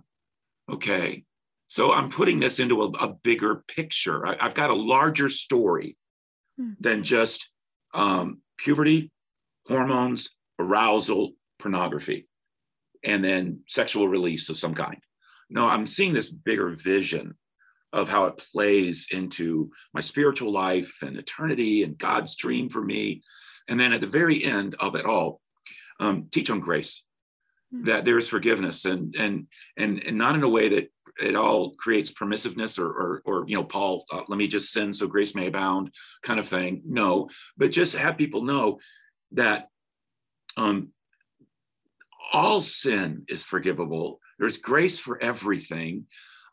okay. 0.71 1.23
So 1.67 1.91
I'm 1.91 2.09
putting 2.09 2.39
this 2.39 2.59
into 2.59 2.81
a, 2.81 2.89
a 2.89 3.13
bigger 3.23 3.63
picture. 3.67 4.25
I, 4.25 4.37
I've 4.39 4.53
got 4.53 4.69
a 4.69 4.75
larger 4.75 5.29
story 5.29 5.97
hmm. 6.57 6.71
than 6.79 7.03
just 7.03 7.49
um, 7.93 8.41
puberty, 8.57 9.11
hormones, 9.67 10.31
arousal, 10.59 11.31
pornography, 11.59 12.27
and 13.03 13.23
then 13.23 13.61
sexual 13.67 14.07
release 14.07 14.49
of 14.49 14.57
some 14.57 14.75
kind. 14.75 14.97
No, 15.49 15.67
I'm 15.67 15.87
seeing 15.87 16.13
this 16.13 16.29
bigger 16.31 16.69
vision 16.69 17.35
of 17.91 18.07
how 18.07 18.25
it 18.25 18.37
plays 18.37 19.07
into 19.11 19.71
my 19.93 20.01
spiritual 20.01 20.51
life 20.51 20.97
and 21.01 21.17
eternity 21.17 21.83
and 21.83 21.97
God's 21.97 22.35
dream 22.35 22.69
for 22.69 22.81
me. 22.81 23.23
And 23.67 23.79
then 23.79 23.93
at 23.93 24.01
the 24.01 24.07
very 24.07 24.43
end 24.43 24.75
of 24.79 24.95
it 24.95 25.05
all, 25.05 25.41
um, 25.99 26.27
teach 26.31 26.49
on 26.49 26.59
grace, 26.59 27.03
mm-hmm. 27.73 27.85
that 27.85 28.05
there 28.05 28.17
is 28.17 28.27
forgiveness 28.27 28.85
and, 28.85 29.15
and, 29.15 29.47
and, 29.77 30.03
and 30.03 30.17
not 30.17 30.35
in 30.35 30.43
a 30.43 30.49
way 30.49 30.69
that 30.69 30.91
it 31.19 31.35
all 31.35 31.71
creates 31.75 32.11
permissiveness 32.11 32.79
or, 32.79 32.87
or, 32.87 33.21
or 33.25 33.45
you 33.47 33.55
know, 33.55 33.63
Paul, 33.63 34.05
uh, 34.11 34.21
let 34.27 34.37
me 34.37 34.47
just 34.47 34.71
sin 34.71 34.93
so 34.93 35.07
grace 35.07 35.35
may 35.35 35.47
abound 35.47 35.91
kind 36.23 36.39
of 36.39 36.47
thing. 36.47 36.81
No, 36.85 37.29
but 37.57 37.71
just 37.71 37.95
have 37.95 38.17
people 38.17 38.43
know 38.43 38.79
that 39.33 39.67
um, 40.55 40.89
all 42.31 42.61
sin 42.61 43.25
is 43.27 43.43
forgivable. 43.43 44.19
There's 44.37 44.57
grace 44.57 44.99
for 44.99 45.21
everything. 45.21 46.05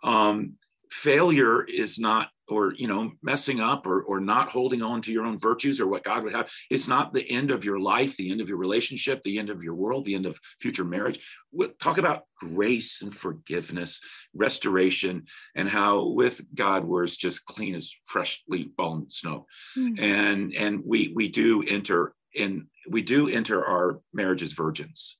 Um, 0.02 0.54
failure 0.90 1.64
is 1.64 1.98
not 1.98 2.28
or 2.48 2.74
you 2.74 2.86
know 2.86 3.12
messing 3.22 3.60
up 3.60 3.86
or 3.86 4.02
or 4.02 4.20
not 4.20 4.50
holding 4.50 4.82
on 4.82 5.00
to 5.02 5.12
your 5.12 5.24
own 5.24 5.38
virtues 5.38 5.80
or 5.80 5.86
what 5.86 6.04
god 6.04 6.22
would 6.22 6.34
have 6.34 6.48
it's 6.70 6.88
not 6.88 7.12
the 7.12 7.28
end 7.30 7.50
of 7.50 7.64
your 7.64 7.78
life 7.78 8.16
the 8.16 8.30
end 8.30 8.40
of 8.40 8.48
your 8.48 8.58
relationship 8.58 9.22
the 9.22 9.38
end 9.38 9.50
of 9.50 9.62
your 9.62 9.74
world 9.74 10.04
the 10.04 10.14
end 10.14 10.26
of 10.26 10.38
future 10.60 10.84
marriage 10.84 11.20
we'll 11.52 11.70
talk 11.80 11.98
about 11.98 12.22
grace 12.38 13.02
and 13.02 13.14
forgiveness 13.14 14.00
restoration 14.34 15.24
and 15.54 15.68
how 15.68 16.06
with 16.06 16.40
god 16.54 16.84
we're 16.84 17.04
as 17.04 17.16
just 17.16 17.44
clean 17.46 17.74
as 17.74 17.92
freshly 18.04 18.70
fallen 18.76 19.10
snow 19.10 19.46
mm-hmm. 19.76 20.02
and 20.02 20.54
and 20.54 20.82
we 20.84 21.12
we 21.14 21.28
do 21.28 21.62
enter 21.66 22.14
in 22.34 22.66
we 22.88 23.02
do 23.02 23.28
enter 23.28 23.64
our 23.64 24.00
marriages 24.12 24.52
virgins 24.52 25.18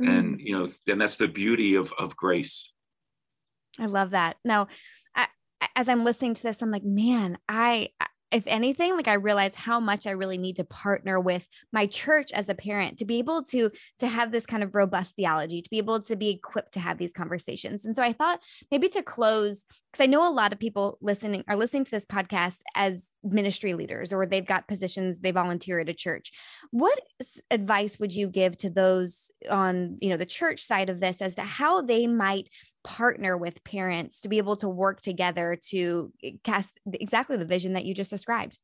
mm-hmm. 0.00 0.10
and 0.10 0.40
you 0.40 0.58
know 0.58 0.68
and 0.86 1.00
that's 1.00 1.16
the 1.16 1.28
beauty 1.28 1.74
of 1.74 1.92
of 1.98 2.16
grace 2.16 2.72
I 3.78 3.86
love 3.86 4.10
that. 4.10 4.36
Now, 4.44 4.68
as 5.76 5.88
I'm 5.88 6.04
listening 6.04 6.34
to 6.34 6.42
this, 6.42 6.62
I'm 6.62 6.70
like, 6.70 6.84
man, 6.84 7.38
I, 7.48 7.90
if 8.32 8.46
anything, 8.46 8.96
like 8.96 9.08
I 9.08 9.14
realize 9.14 9.54
how 9.54 9.80
much 9.80 10.06
I 10.06 10.12
really 10.12 10.38
need 10.38 10.56
to 10.56 10.64
partner 10.64 11.18
with 11.18 11.48
my 11.72 11.86
church 11.86 12.32
as 12.32 12.48
a 12.48 12.54
parent 12.54 12.98
to 12.98 13.04
be 13.04 13.18
able 13.18 13.42
to 13.44 13.70
to 13.98 14.06
have 14.06 14.30
this 14.30 14.46
kind 14.46 14.62
of 14.62 14.74
robust 14.74 15.16
theology, 15.16 15.60
to 15.60 15.70
be 15.70 15.78
able 15.78 16.00
to 16.00 16.16
be 16.16 16.30
equipped 16.30 16.72
to 16.74 16.80
have 16.80 16.96
these 16.96 17.12
conversations. 17.12 17.84
And 17.84 17.94
so 17.94 18.02
I 18.02 18.12
thought 18.12 18.40
maybe 18.70 18.88
to 18.90 19.02
close, 19.02 19.64
because 19.90 20.04
I 20.04 20.06
know 20.06 20.26
a 20.26 20.32
lot 20.32 20.52
of 20.52 20.60
people 20.60 20.96
listening 21.00 21.44
are 21.48 21.56
listening 21.56 21.84
to 21.84 21.90
this 21.90 22.06
podcast 22.06 22.60
as 22.74 23.14
ministry 23.24 23.74
leaders 23.74 24.12
or 24.12 24.24
they've 24.26 24.46
got 24.46 24.68
positions, 24.68 25.20
they 25.20 25.32
volunteer 25.32 25.80
at 25.80 25.88
a 25.88 25.94
church. 25.94 26.30
What 26.70 27.00
advice 27.50 27.98
would 27.98 28.14
you 28.14 28.28
give 28.28 28.56
to 28.58 28.70
those 28.70 29.30
on, 29.50 29.98
you 30.00 30.08
know, 30.08 30.16
the 30.16 30.24
church 30.24 30.62
side 30.62 30.88
of 30.88 31.00
this 31.00 31.20
as 31.20 31.34
to 31.34 31.42
how 31.42 31.82
they 31.82 32.06
might 32.06 32.48
partner 32.84 33.36
with 33.36 33.62
parents 33.64 34.20
to 34.22 34.28
be 34.28 34.38
able 34.38 34.56
to 34.56 34.68
work 34.68 35.00
together 35.00 35.58
to 35.68 36.12
eh, 36.22 36.32
cast 36.44 36.78
exactly 36.92 37.36
the 37.36 37.44
vision 37.44 37.74
that 37.74 37.84
you 37.84 37.94
just 37.94 38.10
described? 38.10 38.58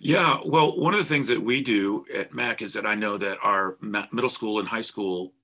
Yeah, 0.00 0.38
well, 0.44 0.78
one 0.78 0.94
of 0.94 1.00
the 1.00 1.06
things 1.06 1.26
that 1.28 1.42
we 1.42 1.62
do 1.62 2.04
at 2.14 2.32
Meck 2.32 2.62
is 2.62 2.72
that 2.74 2.86
I 2.86 2.94
know 2.94 3.16
that 3.18 3.38
our 3.42 3.76
middle 3.80 4.30
school 4.30 4.60
and 4.60 4.68
high 4.68 4.80
school 4.80 5.34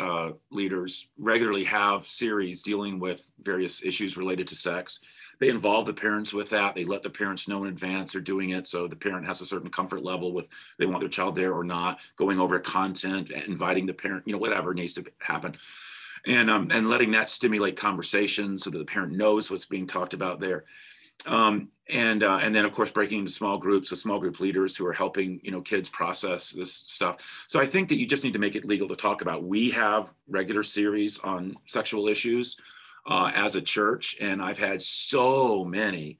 uh, 0.00 0.30
leaders 0.50 1.08
regularly 1.18 1.64
have 1.64 2.06
series 2.06 2.62
dealing 2.62 2.98
with 2.98 3.26
various 3.40 3.84
issues 3.84 4.16
related 4.16 4.48
to 4.48 4.56
sex. 4.56 5.00
They 5.38 5.48
involve 5.48 5.86
the 5.86 5.92
parents 5.92 6.32
with 6.32 6.48
that. 6.50 6.74
They 6.74 6.84
let 6.84 7.02
the 7.02 7.10
parents 7.10 7.48
know 7.48 7.64
in 7.64 7.70
advance 7.70 8.12
they're 8.12 8.20
doing 8.20 8.50
it, 8.50 8.66
so 8.66 8.88
the 8.88 8.96
parent 8.96 9.26
has 9.26 9.40
a 9.40 9.46
certain 9.46 9.70
comfort 9.70 10.02
level 10.02 10.32
with 10.32 10.46
they 10.78 10.86
want 10.86 11.00
their 11.00 11.08
child 11.08 11.36
there 11.36 11.52
or 11.52 11.64
not. 11.64 11.98
Going 12.16 12.40
over 12.40 12.58
content, 12.58 13.30
inviting 13.30 13.86
the 13.86 13.92
parent, 13.92 14.24
you 14.26 14.32
know, 14.32 14.38
whatever 14.38 14.74
needs 14.74 14.94
to 14.94 15.04
happen 15.20 15.56
and 16.26 16.50
um, 16.50 16.70
and 16.70 16.88
letting 16.88 17.10
that 17.12 17.28
stimulate 17.28 17.76
conversation 17.76 18.58
so 18.58 18.70
that 18.70 18.78
the 18.78 18.84
parent 18.84 19.12
knows 19.12 19.50
what's 19.50 19.66
being 19.66 19.86
talked 19.86 20.14
about 20.14 20.40
there. 20.40 20.64
Um, 21.26 21.68
and 21.88 22.22
uh, 22.22 22.38
and 22.42 22.54
then 22.54 22.64
of 22.64 22.72
course 22.72 22.90
breaking 22.90 23.20
into 23.20 23.32
small 23.32 23.58
groups 23.58 23.90
with 23.90 24.00
small 24.00 24.18
group 24.18 24.40
leaders 24.40 24.76
who 24.76 24.86
are 24.86 24.92
helping 24.92 25.40
you 25.42 25.50
know 25.50 25.60
kids 25.60 25.88
process 25.88 26.50
this 26.50 26.72
stuff. 26.72 27.18
So 27.46 27.60
I 27.60 27.66
think 27.66 27.88
that 27.88 27.98
you 27.98 28.06
just 28.06 28.24
need 28.24 28.32
to 28.32 28.38
make 28.38 28.54
it 28.54 28.64
legal 28.64 28.88
to 28.88 28.96
talk 28.96 29.22
about. 29.22 29.44
We 29.44 29.70
have 29.70 30.12
regular 30.28 30.62
series 30.62 31.18
on 31.18 31.56
sexual 31.66 32.08
issues 32.08 32.56
uh, 33.06 33.30
as 33.34 33.54
a 33.54 33.60
church, 33.60 34.16
and 34.20 34.42
I've 34.42 34.58
had 34.58 34.80
so 34.80 35.64
many. 35.64 36.18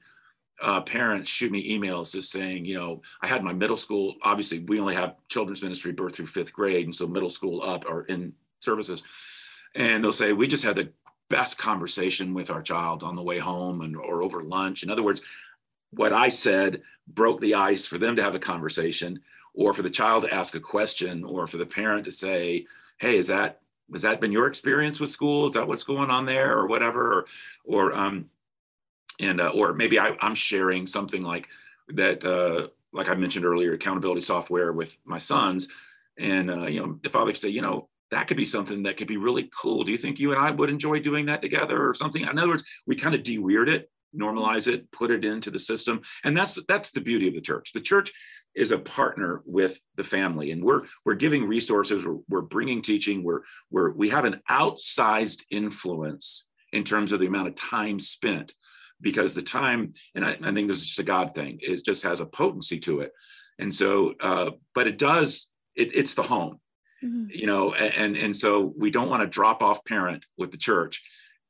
Uh, 0.61 0.79
parents 0.79 1.27
shoot 1.27 1.51
me 1.51 1.75
emails 1.75 2.11
just 2.11 2.31
saying, 2.31 2.65
you 2.65 2.75
know, 2.75 3.01
I 3.19 3.25
had 3.25 3.43
my 3.43 3.51
middle 3.51 3.77
school. 3.77 4.13
Obviously, 4.21 4.59
we 4.59 4.79
only 4.79 4.93
have 4.93 5.15
children's 5.27 5.63
ministry 5.63 5.91
birth 5.91 6.15
through 6.15 6.27
fifth 6.27 6.53
grade, 6.53 6.85
and 6.85 6.95
so 6.95 7.07
middle 7.07 7.31
school 7.31 7.63
up 7.63 7.89
are 7.89 8.03
in 8.03 8.33
services 8.59 9.01
and 9.75 10.03
they'll 10.03 10.13
say 10.13 10.33
we 10.33 10.47
just 10.47 10.63
had 10.63 10.75
the 10.75 10.91
best 11.29 11.57
conversation 11.57 12.33
with 12.33 12.51
our 12.51 12.61
child 12.61 13.03
on 13.03 13.15
the 13.15 13.21
way 13.21 13.39
home 13.39 13.81
and 13.81 13.95
or 13.95 14.21
over 14.21 14.43
lunch. 14.43 14.83
In 14.83 14.89
other 14.89 15.03
words 15.03 15.21
what 15.91 16.13
i 16.13 16.29
said 16.29 16.81
broke 17.07 17.41
the 17.41 17.53
ice 17.53 17.85
for 17.85 17.97
them 17.97 18.15
to 18.15 18.23
have 18.23 18.35
a 18.35 18.39
conversation 18.39 19.19
or 19.53 19.73
for 19.73 19.81
the 19.81 19.89
child 19.89 20.23
to 20.23 20.33
ask 20.33 20.55
a 20.55 20.59
question 20.59 21.23
or 21.23 21.47
for 21.47 21.57
the 21.57 21.65
parent 21.65 22.05
to 22.05 22.11
say 22.11 22.65
hey 22.97 23.17
is 23.17 23.27
that 23.27 23.59
has 23.91 24.03
that 24.03 24.21
been 24.21 24.31
your 24.31 24.47
experience 24.47 25.01
with 25.01 25.09
school? 25.09 25.47
Is 25.47 25.53
that 25.55 25.67
what's 25.67 25.83
going 25.83 26.09
on 26.09 26.25
there? 26.25 26.57
or 26.57 26.67
whatever 26.67 27.13
or 27.13 27.25
or 27.65 27.93
um 27.93 28.29
and 29.19 29.41
uh, 29.41 29.49
or 29.49 29.73
maybe 29.73 29.99
I, 29.99 30.15
i'm 30.21 30.35
sharing 30.35 30.87
something 30.87 31.21
like 31.21 31.47
that 31.89 32.23
uh 32.23 32.67
like 32.93 33.09
i 33.09 33.13
mentioned 33.13 33.45
earlier 33.45 33.73
accountability 33.73 34.21
software 34.21 34.71
with 34.71 34.95
my 35.05 35.17
sons. 35.17 35.67
And 36.17 36.49
uh, 36.49 36.67
you 36.67 36.79
know 36.79 36.99
the 37.03 37.09
father 37.09 37.31
could 37.31 37.41
say 37.41 37.49
you 37.49 37.61
know 37.61 37.89
that 38.11 38.27
could 38.27 38.37
be 38.37 38.45
something 38.45 38.83
that 38.83 38.97
could 38.97 39.07
be 39.07 39.17
really 39.17 39.49
cool. 39.59 39.83
Do 39.83 39.91
you 39.91 39.97
think 39.97 40.19
you 40.19 40.31
and 40.31 40.39
I 40.39 40.51
would 40.51 40.69
enjoy 40.69 40.99
doing 40.99 41.25
that 41.25 41.41
together 41.41 41.87
or 41.87 41.93
something? 41.93 42.21
In 42.21 42.37
other 42.37 42.49
words, 42.49 42.63
we 42.85 42.95
kind 42.95 43.15
of 43.15 43.23
de-weird 43.23 43.69
it, 43.69 43.89
normalize 44.15 44.67
it, 44.71 44.91
put 44.91 45.11
it 45.11 45.25
into 45.25 45.49
the 45.49 45.59
system. 45.59 46.01
And 46.23 46.35
that's 46.35 46.57
that's 46.67 46.91
the 46.91 47.01
beauty 47.01 47.27
of 47.27 47.33
the 47.33 47.41
church. 47.41 47.71
The 47.73 47.81
church 47.81 48.11
is 48.53 48.71
a 48.71 48.77
partner 48.77 49.41
with 49.45 49.79
the 49.95 50.03
family 50.03 50.51
and 50.51 50.61
we're 50.61 50.81
we're 51.05 51.15
giving 51.15 51.45
resources, 51.45 52.05
we're, 52.05 52.17
we're 52.27 52.41
bringing 52.41 52.81
teaching, 52.81 53.23
we're 53.23 53.41
we're 53.69 53.91
we 53.91 54.09
have 54.09 54.25
an 54.25 54.41
outsized 54.49 55.43
influence 55.49 56.45
in 56.73 56.83
terms 56.83 57.11
of 57.11 57.19
the 57.19 57.27
amount 57.27 57.47
of 57.47 57.55
time 57.55 57.99
spent 57.99 58.53
because 58.99 59.33
the 59.33 59.41
time, 59.41 59.93
and 60.15 60.23
I, 60.23 60.37
I 60.43 60.53
think 60.53 60.67
this 60.67 60.77
is 60.77 60.87
just 60.87 60.99
a 60.99 61.03
God 61.03 61.33
thing, 61.33 61.59
it 61.61 61.83
just 61.83 62.03
has 62.03 62.19
a 62.19 62.25
potency 62.25 62.79
to 62.81 63.01
it. 63.01 63.11
And 63.57 63.73
so, 63.73 64.13
uh, 64.19 64.51
but 64.75 64.87
it 64.87 64.97
does, 64.97 65.47
it, 65.75 65.95
it's 65.95 66.13
the 66.13 66.23
home 66.23 66.59
mm-hmm. 67.03 67.25
you 67.29 67.45
know 67.45 67.73
and 67.73 68.15
and 68.15 68.35
so 68.35 68.73
we 68.77 68.91
don't 68.91 69.09
want 69.09 69.21
to 69.21 69.27
drop 69.27 69.61
off 69.61 69.83
parent 69.85 70.25
with 70.37 70.51
the 70.51 70.57
church 70.57 71.01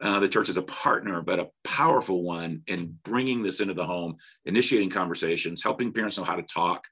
uh, 0.01 0.19
the 0.19 0.29
church 0.29 0.49
is 0.49 0.57
a 0.57 0.63
partner 0.63 1.21
but 1.21 1.39
a 1.39 1.47
powerful 1.63 2.23
one 2.23 2.61
in 2.67 2.97
bringing 3.03 3.43
this 3.43 3.59
into 3.59 3.73
the 3.73 3.85
home 3.85 4.15
initiating 4.45 4.89
conversations 4.89 5.63
helping 5.63 5.93
parents 5.93 6.17
know 6.17 6.23
how 6.23 6.35
to 6.35 6.43
talk 6.43 6.87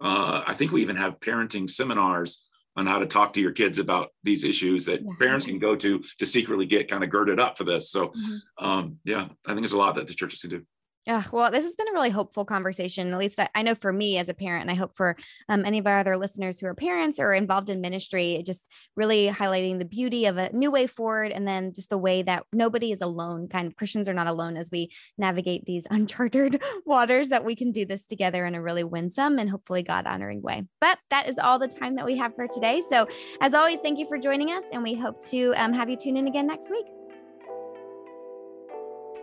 uh, 0.00 0.42
i 0.46 0.54
think 0.54 0.72
we 0.72 0.82
even 0.82 0.96
have 0.96 1.20
parenting 1.20 1.68
seminars 1.68 2.42
on 2.76 2.86
how 2.86 2.98
to 2.98 3.06
talk 3.06 3.32
to 3.32 3.40
your 3.40 3.52
kids 3.52 3.78
about 3.78 4.10
these 4.22 4.44
issues 4.44 4.84
that 4.84 5.02
yeah. 5.02 5.10
parents 5.18 5.46
can 5.46 5.58
go 5.58 5.74
to 5.74 6.02
to 6.18 6.26
secretly 6.26 6.66
get 6.66 6.88
kind 6.88 7.02
of 7.02 7.10
girded 7.10 7.40
up 7.40 7.58
for 7.58 7.64
this 7.64 7.90
so 7.90 8.08
mm-hmm. 8.08 8.64
um, 8.64 8.98
yeah 9.04 9.28
i 9.46 9.48
think 9.48 9.60
there's 9.60 9.72
a 9.72 9.76
lot 9.76 9.94
that 9.94 10.06
the 10.06 10.14
churches 10.14 10.40
can 10.40 10.50
do 10.50 10.64
yeah, 11.06 11.22
well, 11.32 11.50
this 11.50 11.64
has 11.64 11.76
been 11.76 11.88
a 11.88 11.92
really 11.92 12.10
hopeful 12.10 12.44
conversation. 12.44 13.12
At 13.12 13.18
least 13.18 13.40
I, 13.40 13.48
I 13.54 13.62
know 13.62 13.74
for 13.74 13.92
me 13.92 14.18
as 14.18 14.28
a 14.28 14.34
parent, 14.34 14.62
and 14.62 14.70
I 14.70 14.74
hope 14.74 14.94
for 14.94 15.16
um, 15.48 15.64
any 15.64 15.78
of 15.78 15.86
our 15.86 15.98
other 15.98 16.16
listeners 16.16 16.60
who 16.60 16.66
are 16.66 16.74
parents 16.74 17.18
or 17.18 17.32
involved 17.32 17.70
in 17.70 17.80
ministry, 17.80 18.42
just 18.44 18.70
really 18.96 19.28
highlighting 19.28 19.78
the 19.78 19.86
beauty 19.86 20.26
of 20.26 20.36
a 20.36 20.52
new 20.52 20.70
way 20.70 20.86
forward, 20.86 21.32
and 21.32 21.48
then 21.48 21.72
just 21.72 21.88
the 21.88 21.96
way 21.96 22.22
that 22.22 22.44
nobody 22.52 22.92
is 22.92 23.00
alone. 23.00 23.48
Kind 23.48 23.66
of 23.66 23.76
Christians 23.76 24.08
are 24.10 24.14
not 24.14 24.26
alone 24.26 24.58
as 24.58 24.70
we 24.70 24.90
navigate 25.16 25.64
these 25.64 25.86
uncharted 25.90 26.62
waters. 26.84 27.30
That 27.30 27.44
we 27.44 27.56
can 27.56 27.72
do 27.72 27.86
this 27.86 28.06
together 28.06 28.44
in 28.44 28.54
a 28.54 28.62
really 28.62 28.84
winsome 28.84 29.38
and 29.38 29.48
hopefully 29.48 29.82
God 29.82 30.06
honoring 30.06 30.42
way. 30.42 30.64
But 30.82 30.98
that 31.08 31.28
is 31.28 31.38
all 31.38 31.58
the 31.58 31.68
time 31.68 31.96
that 31.96 32.04
we 32.04 32.16
have 32.18 32.34
for 32.34 32.46
today. 32.46 32.82
So, 32.86 33.08
as 33.40 33.54
always, 33.54 33.80
thank 33.80 33.98
you 33.98 34.06
for 34.06 34.18
joining 34.18 34.50
us, 34.50 34.64
and 34.70 34.82
we 34.82 34.94
hope 34.94 35.24
to 35.28 35.54
um, 35.56 35.72
have 35.72 35.88
you 35.88 35.96
tune 35.96 36.18
in 36.18 36.28
again 36.28 36.46
next 36.46 36.70
week. 36.70 36.99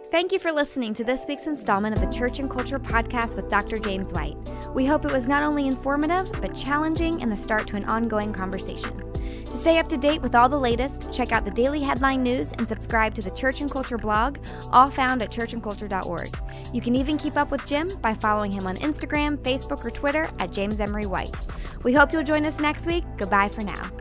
Thank 0.09 0.31
you 0.31 0.39
for 0.39 0.53
listening 0.53 0.93
to 0.93 1.03
this 1.03 1.25
week's 1.27 1.47
installment 1.47 1.93
of 1.93 2.01
the 2.01 2.17
Church 2.17 2.39
and 2.39 2.49
Culture 2.49 2.79
podcast 2.79 3.35
with 3.35 3.49
Dr. 3.49 3.77
James 3.77 4.13
White. 4.13 4.37
We 4.73 4.85
hope 4.85 5.03
it 5.03 5.11
was 5.11 5.27
not 5.27 5.43
only 5.43 5.67
informative, 5.67 6.31
but 6.39 6.55
challenging 6.55 7.21
and 7.21 7.29
the 7.29 7.35
start 7.35 7.67
to 7.67 7.75
an 7.75 7.83
ongoing 7.83 8.31
conversation. 8.31 9.03
To 9.13 9.57
stay 9.57 9.79
up 9.79 9.89
to 9.89 9.97
date 9.97 10.21
with 10.21 10.33
all 10.33 10.47
the 10.47 10.57
latest, 10.57 11.11
check 11.11 11.33
out 11.33 11.43
the 11.43 11.51
daily 11.51 11.81
headline 11.81 12.23
news 12.23 12.53
and 12.53 12.65
subscribe 12.65 13.15
to 13.15 13.21
the 13.21 13.31
Church 13.31 13.59
and 13.59 13.69
Culture 13.69 13.97
blog, 13.97 14.37
all 14.71 14.89
found 14.89 15.21
at 15.21 15.29
churchandculture.org. 15.29 16.37
You 16.73 16.79
can 16.79 16.95
even 16.95 17.17
keep 17.17 17.35
up 17.35 17.51
with 17.51 17.65
Jim 17.65 17.91
by 18.01 18.13
following 18.13 18.53
him 18.53 18.65
on 18.65 18.77
Instagram, 18.77 19.37
Facebook, 19.39 19.83
or 19.83 19.91
Twitter 19.91 20.29
at 20.39 20.53
James 20.53 20.79
Emery 20.79 21.05
White. 21.05 21.35
We 21.83 21.91
hope 21.91 22.13
you'll 22.13 22.23
join 22.23 22.45
us 22.45 22.61
next 22.61 22.87
week. 22.87 23.03
Goodbye 23.17 23.49
for 23.49 23.61
now. 23.61 23.91